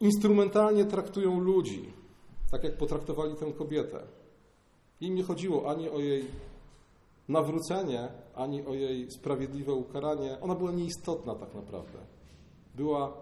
instrumentalnie 0.00 0.84
traktują 0.84 1.40
ludzi, 1.40 1.92
tak 2.50 2.64
jak 2.64 2.76
potraktowali 2.76 3.36
tę 3.36 3.52
kobietę. 3.52 4.00
Im 5.04 5.14
nie 5.14 5.22
chodziło 5.22 5.70
ani 5.70 5.88
o 5.90 5.98
jej 5.98 6.24
nawrócenie, 7.28 8.08
ani 8.34 8.66
o 8.66 8.74
jej 8.74 9.10
sprawiedliwe 9.10 9.72
ukaranie. 9.72 10.40
Ona 10.40 10.54
była 10.54 10.72
nieistotna 10.72 11.34
tak 11.34 11.54
naprawdę. 11.54 11.98
Była 12.74 13.12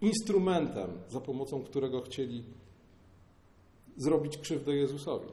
instrumentem, 0.00 0.90
za 1.08 1.20
pomocą 1.20 1.62
którego 1.62 2.00
chcieli 2.00 2.44
zrobić 3.96 4.38
krzywdę 4.38 4.74
Jezusowi. 4.74 5.28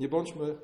Nie 0.00 0.08
bądźmy 0.08 0.56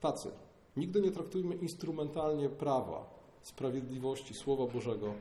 tacy. 0.00 0.30
Nigdy 0.76 1.00
nie 1.00 1.10
traktujmy 1.10 1.54
instrumentalnie 1.54 2.48
prawa, 2.48 3.10
sprawiedliwości, 3.42 4.34
Słowa 4.34 4.66
Bożego. 4.66 5.14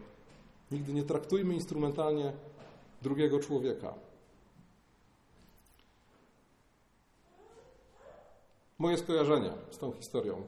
Nigdy 0.72 0.94
nie 0.94 1.04
traktujmy 1.04 1.54
instrumentalnie 1.54 2.34
drugiego 3.02 3.40
człowieka. 3.40 4.11
Moje 8.82 8.98
skojarzenia 8.98 9.54
z 9.72 9.78
tą 9.78 9.92
historią. 9.92 10.42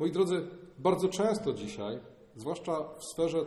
Moi 0.00 0.12
drodzy, 0.12 0.46
bardzo 0.78 1.08
często 1.08 1.52
dzisiaj, 1.52 1.98
zwłaszcza 2.36 2.84
w 2.98 3.04
sferze 3.04 3.46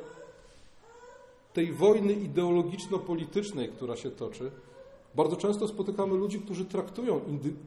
tej 1.54 1.74
wojny 1.74 2.14
ideologiczno-politycznej, 2.14 3.70
która 3.70 3.96
się 3.96 4.12
toczy, 4.12 4.52
bardzo 5.16 5.36
często 5.36 5.68
spotykamy 5.68 6.18
ludzi, 6.18 6.40
którzy 6.40 6.66
traktują 6.66 7.22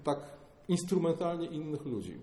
tak 0.05 0.18
instrumentalnie 0.68 1.46
innych 1.46 1.85
ludzi. 1.85 2.20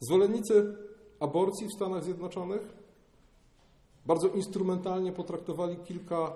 Zwolennicy 0.00 0.76
aborcji 1.20 1.66
w 1.66 1.76
Stanach 1.76 2.04
Zjednoczonych 2.04 2.62
bardzo 4.06 4.28
instrumentalnie 4.28 5.12
potraktowali 5.12 5.76
kilka 5.76 6.32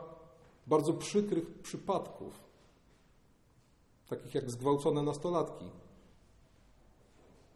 bardzo 0.66 0.92
przykrych 0.92 1.58
przypadków, 1.58 2.40
takich 4.08 4.34
jak 4.34 4.50
zgwałcone 4.50 5.02
nastolatki. 5.02 5.64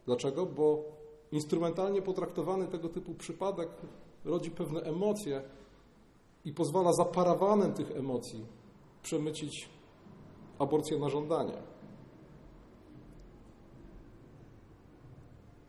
Dlaczego? 0.07 0.47
Bo 0.47 0.85
instrumentalnie 1.33 2.03
potraktowany 2.03 2.67
tego 2.67 2.89
typu 2.89 3.15
przypadek 3.15 3.69
rodzi 4.25 4.51
pewne 4.51 4.81
emocje 4.81 5.43
i 6.45 6.53
pozwala 6.53 6.93
za 6.93 7.05
parawanem 7.05 7.73
tych 7.73 7.91
emocji 7.91 8.47
przemycić 9.03 9.69
aborcję 10.59 10.99
na 10.99 11.09
żądanie. 11.09 11.63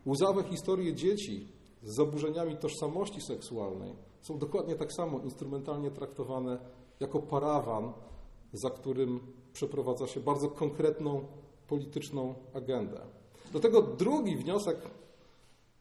Łzawe 0.06 0.43
historie 0.43 0.93
dzieci 0.93 1.48
z 1.84 1.95
zaburzeniami 1.95 2.58
tożsamości 2.58 3.21
seksualnej 3.21 3.95
są 4.21 4.38
dokładnie 4.38 4.76
tak 4.76 4.93
samo 4.93 5.19
instrumentalnie 5.19 5.91
traktowane 5.91 6.60
jako 7.00 7.19
parawan, 7.19 7.93
za 8.54 8.69
którym 8.69 9.19
przeprowadza 9.54 10.08
się 10.08 10.19
bardzo 10.19 10.50
konkretną 10.50 11.26
polityczną 11.67 12.36
agendę. 12.54 13.02
Dlatego 13.56 13.82
drugi 13.82 14.36
wniosek 14.36 14.78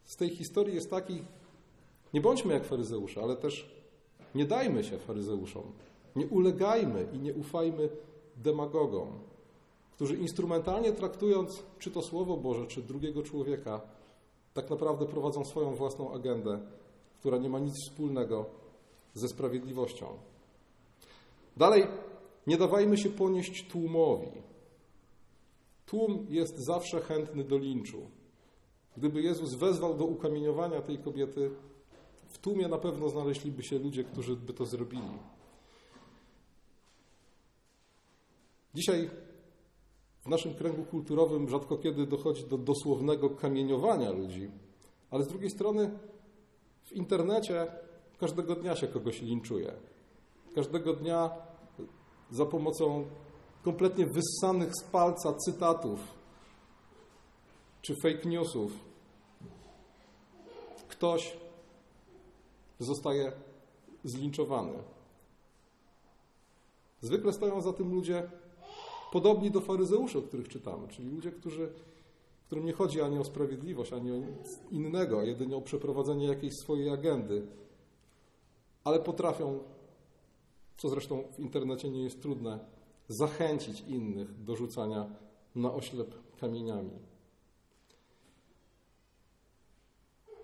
z 0.04 0.16
tej 0.16 0.30
historii 0.30 0.74
jest 0.74 0.90
taki: 0.90 1.22
nie 2.12 2.20
bądźmy 2.20 2.54
jak 2.54 2.64
faryzeusze, 2.64 3.22
ale 3.22 3.36
też 3.36 3.74
nie 4.34 4.44
dajmy 4.44 4.84
się 4.84 4.98
faryzeuszom. 4.98 5.62
Nie 6.16 6.26
ulegajmy 6.26 7.06
i 7.12 7.18
nie 7.18 7.34
ufajmy 7.34 7.88
demagogom, 8.36 9.08
którzy 9.92 10.16
instrumentalnie 10.16 10.92
traktując 10.92 11.62
czy 11.78 11.90
to 11.90 12.02
Słowo 12.02 12.36
Boże, 12.36 12.66
czy 12.66 12.82
drugiego 12.82 13.22
człowieka, 13.22 13.80
tak 14.54 14.70
naprawdę 14.70 15.06
prowadzą 15.06 15.44
swoją 15.44 15.74
własną 15.74 16.12
agendę, 16.12 16.58
która 17.20 17.38
nie 17.38 17.48
ma 17.48 17.58
nic 17.58 17.74
wspólnego 17.88 18.46
ze 19.14 19.28
sprawiedliwością. 19.28 20.06
Dalej, 21.56 21.86
nie 22.46 22.56
dawajmy 22.56 22.98
się 22.98 23.10
ponieść 23.10 23.66
tłumowi. 23.66 24.53
Tłum 25.94 26.26
jest 26.30 26.58
zawsze 26.58 27.00
chętny 27.00 27.44
do 27.44 27.58
linczu. 27.58 28.10
Gdyby 28.96 29.22
Jezus 29.22 29.54
wezwał 29.54 29.98
do 29.98 30.04
ukamieniowania 30.04 30.82
tej 30.82 30.98
kobiety, 30.98 31.50
w 32.28 32.38
tłumie 32.38 32.68
na 32.68 32.78
pewno 32.78 33.08
znaleźliby 33.08 33.64
się 33.64 33.78
ludzie, 33.78 34.04
którzy 34.04 34.36
by 34.36 34.52
to 34.52 34.66
zrobili. 34.66 35.18
Dzisiaj 38.74 39.10
w 40.20 40.28
naszym 40.28 40.54
kręgu 40.54 40.84
kulturowym 40.84 41.48
rzadko 41.48 41.78
kiedy 41.78 42.06
dochodzi 42.06 42.44
do 42.46 42.58
dosłownego 42.58 43.30
kamieniowania 43.30 44.10
ludzi, 44.10 44.50
ale 45.10 45.24
z 45.24 45.28
drugiej 45.28 45.50
strony 45.50 45.98
w 46.84 46.92
internecie 46.92 47.66
każdego 48.18 48.54
dnia 48.56 48.76
się 48.76 48.88
kogoś 48.88 49.22
linczuje. 49.22 49.72
Każdego 50.54 50.92
dnia 50.92 51.30
za 52.30 52.46
pomocą 52.46 53.04
kompletnie 53.64 54.06
wyssanych 54.06 54.70
z 54.74 54.82
palca 54.82 55.34
cytatów 55.34 56.00
czy 57.82 57.94
fake 58.02 58.28
newsów 58.28 58.72
ktoś 60.88 61.36
zostaje 62.78 63.32
zlinczowany. 64.04 64.78
Zwykle 67.00 67.32
stoją 67.32 67.60
za 67.60 67.72
tym 67.72 67.94
ludzie 67.94 68.30
podobni 69.12 69.50
do 69.50 69.60
faryzeuszy, 69.60 70.18
o 70.18 70.22
których 70.22 70.48
czytamy, 70.48 70.88
czyli 70.88 71.10
ludzie, 71.10 71.32
którzy, 71.32 71.72
którym 72.46 72.64
nie 72.64 72.72
chodzi 72.72 73.00
ani 73.00 73.18
o 73.18 73.24
sprawiedliwość, 73.24 73.92
ani 73.92 74.12
o 74.12 74.16
nic 74.16 74.60
innego, 74.70 75.20
a 75.20 75.24
jedynie 75.24 75.56
o 75.56 75.60
przeprowadzenie 75.60 76.26
jakiejś 76.26 76.54
swojej 76.54 76.90
agendy, 76.90 77.46
ale 78.84 79.00
potrafią, 79.00 79.58
co 80.76 80.88
zresztą 80.88 81.24
w 81.36 81.40
internecie 81.40 81.90
nie 81.90 82.02
jest 82.02 82.22
trudne, 82.22 82.58
zachęcić 83.08 83.80
innych 83.80 84.44
do 84.44 84.56
rzucania 84.56 85.10
na 85.54 85.74
oślep 85.74 86.14
kamieniami. 86.40 86.98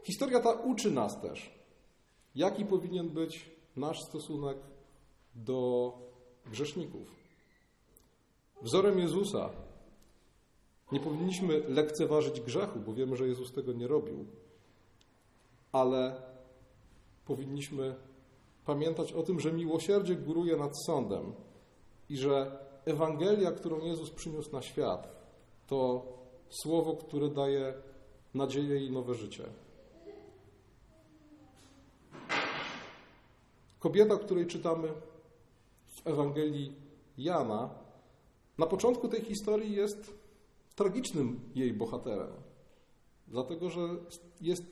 Historia 0.03 0.41
ta 0.41 0.53
uczy 0.53 0.91
nas 0.91 1.21
też, 1.21 1.51
jaki 2.35 2.65
powinien 2.65 3.09
być 3.09 3.51
nasz 3.77 4.03
stosunek 4.03 4.59
do 5.35 5.93
grzeszników. 6.47 7.21
Wzorem 8.63 8.99
Jezusa 8.99 9.51
nie 10.93 11.01
powinniśmy 11.01 11.61
lekceważyć 11.69 12.41
grzechu, 12.41 12.81
bo 12.81 12.95
wiemy, 12.95 13.17
że 13.17 13.29
Jezus 13.29 13.53
tego 13.53 13.73
nie 13.73 13.87
robił, 13.87 14.27
ale 15.73 16.23
powinniśmy 17.27 17.95
pamiętać 18.67 19.13
o 19.13 19.23
tym, 19.23 19.41
że 19.41 19.53
miłosierdzie 19.53 20.17
góruje 20.17 20.57
nad 20.57 20.73
sądem 20.87 21.33
i 22.11 22.17
że 22.17 22.59
Ewangelia, 22.85 23.53
którą 23.53 23.81
Jezus 23.81 24.11
przyniósł 24.11 24.53
na 24.53 24.63
świat, 24.63 25.09
to 25.67 26.07
słowo, 26.49 26.97
które 26.97 27.29
daje 27.29 27.75
nadzieję 28.35 28.85
i 28.87 28.91
nowe 28.91 29.15
życie. 29.15 29.45
Kobieta, 33.79 34.17
której 34.17 34.47
czytamy 34.47 34.89
w 35.87 36.07
Ewangelii 36.07 36.73
Jana, 37.19 37.71
na 38.59 38.67
początku 38.67 39.09
tej 39.09 39.21
historii 39.21 39.73
jest 39.73 40.15
tragicznym 40.77 41.41
jej 41.55 41.73
bohaterem, 41.73 42.31
dlatego 43.29 43.71
że 43.71 43.81
jest 44.41 44.65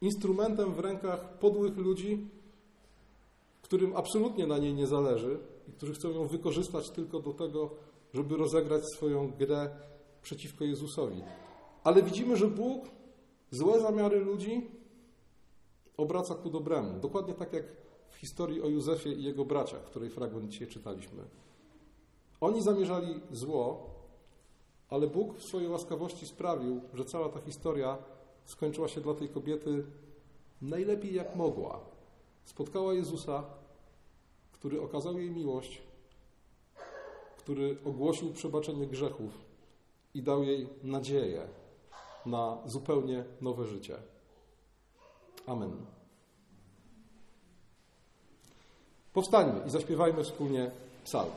instrumentem 0.00 0.74
w 0.74 0.78
rękach 0.78 1.38
podłych 1.38 1.76
ludzi, 1.76 2.28
którym 3.62 3.96
absolutnie 3.96 4.46
na 4.46 4.58
niej 4.58 4.74
nie 4.74 4.86
zależy 4.86 5.38
i 5.68 5.72
którzy 5.72 5.94
chcą 5.94 6.10
ją 6.10 6.26
wykorzystać 6.26 6.90
tylko 6.90 7.20
do 7.20 7.32
tego, 7.32 7.70
żeby 8.14 8.36
rozegrać 8.36 8.84
swoją 8.84 9.30
grę 9.30 9.70
przeciwko 10.22 10.64
Jezusowi. 10.64 11.22
Ale 11.84 12.02
widzimy, 12.02 12.36
że 12.36 12.46
Bóg 12.46 12.84
złe 13.50 13.80
zamiary 13.80 14.20
ludzi 14.20 14.70
obraca 15.96 16.34
ku 16.34 16.50
dobremu. 16.50 17.00
Dokładnie 17.00 17.34
tak 17.34 17.52
jak 17.52 17.64
w 18.10 18.16
historii 18.16 18.62
o 18.62 18.68
Józefie 18.68 19.08
i 19.08 19.24
jego 19.24 19.44
braciach, 19.44 19.84
której 19.84 20.10
fragment 20.10 20.48
dzisiaj 20.48 20.68
czytaliśmy. 20.68 21.22
Oni 22.40 22.62
zamierzali 22.62 23.20
zło, 23.30 23.90
ale 24.88 25.06
Bóg 25.06 25.38
w 25.38 25.44
swojej 25.44 25.68
łaskawości 25.68 26.26
sprawił, 26.26 26.80
że 26.94 27.04
cała 27.04 27.28
ta 27.28 27.40
historia 27.40 27.98
skończyła 28.44 28.88
się 28.88 29.00
dla 29.00 29.14
tej 29.14 29.28
kobiety 29.28 29.84
najlepiej 30.62 31.14
jak 31.14 31.36
mogła. 31.36 31.80
Spotkała 32.44 32.94
Jezusa, 32.94 33.44
który 34.64 34.82
okazał 34.82 35.18
jej 35.18 35.30
miłość, 35.30 35.82
który 37.38 37.76
ogłosił 37.84 38.32
przebaczenie 38.32 38.86
grzechów 38.86 39.30
i 40.14 40.22
dał 40.22 40.44
jej 40.44 40.68
nadzieję 40.82 41.42
na 42.26 42.58
zupełnie 42.66 43.24
nowe 43.40 43.66
życie. 43.66 43.96
Amen. 45.46 45.72
Powstańmy 49.12 49.66
i 49.66 49.70
zaśpiewajmy 49.70 50.24
wspólnie 50.24 50.70
psalm. 51.04 51.30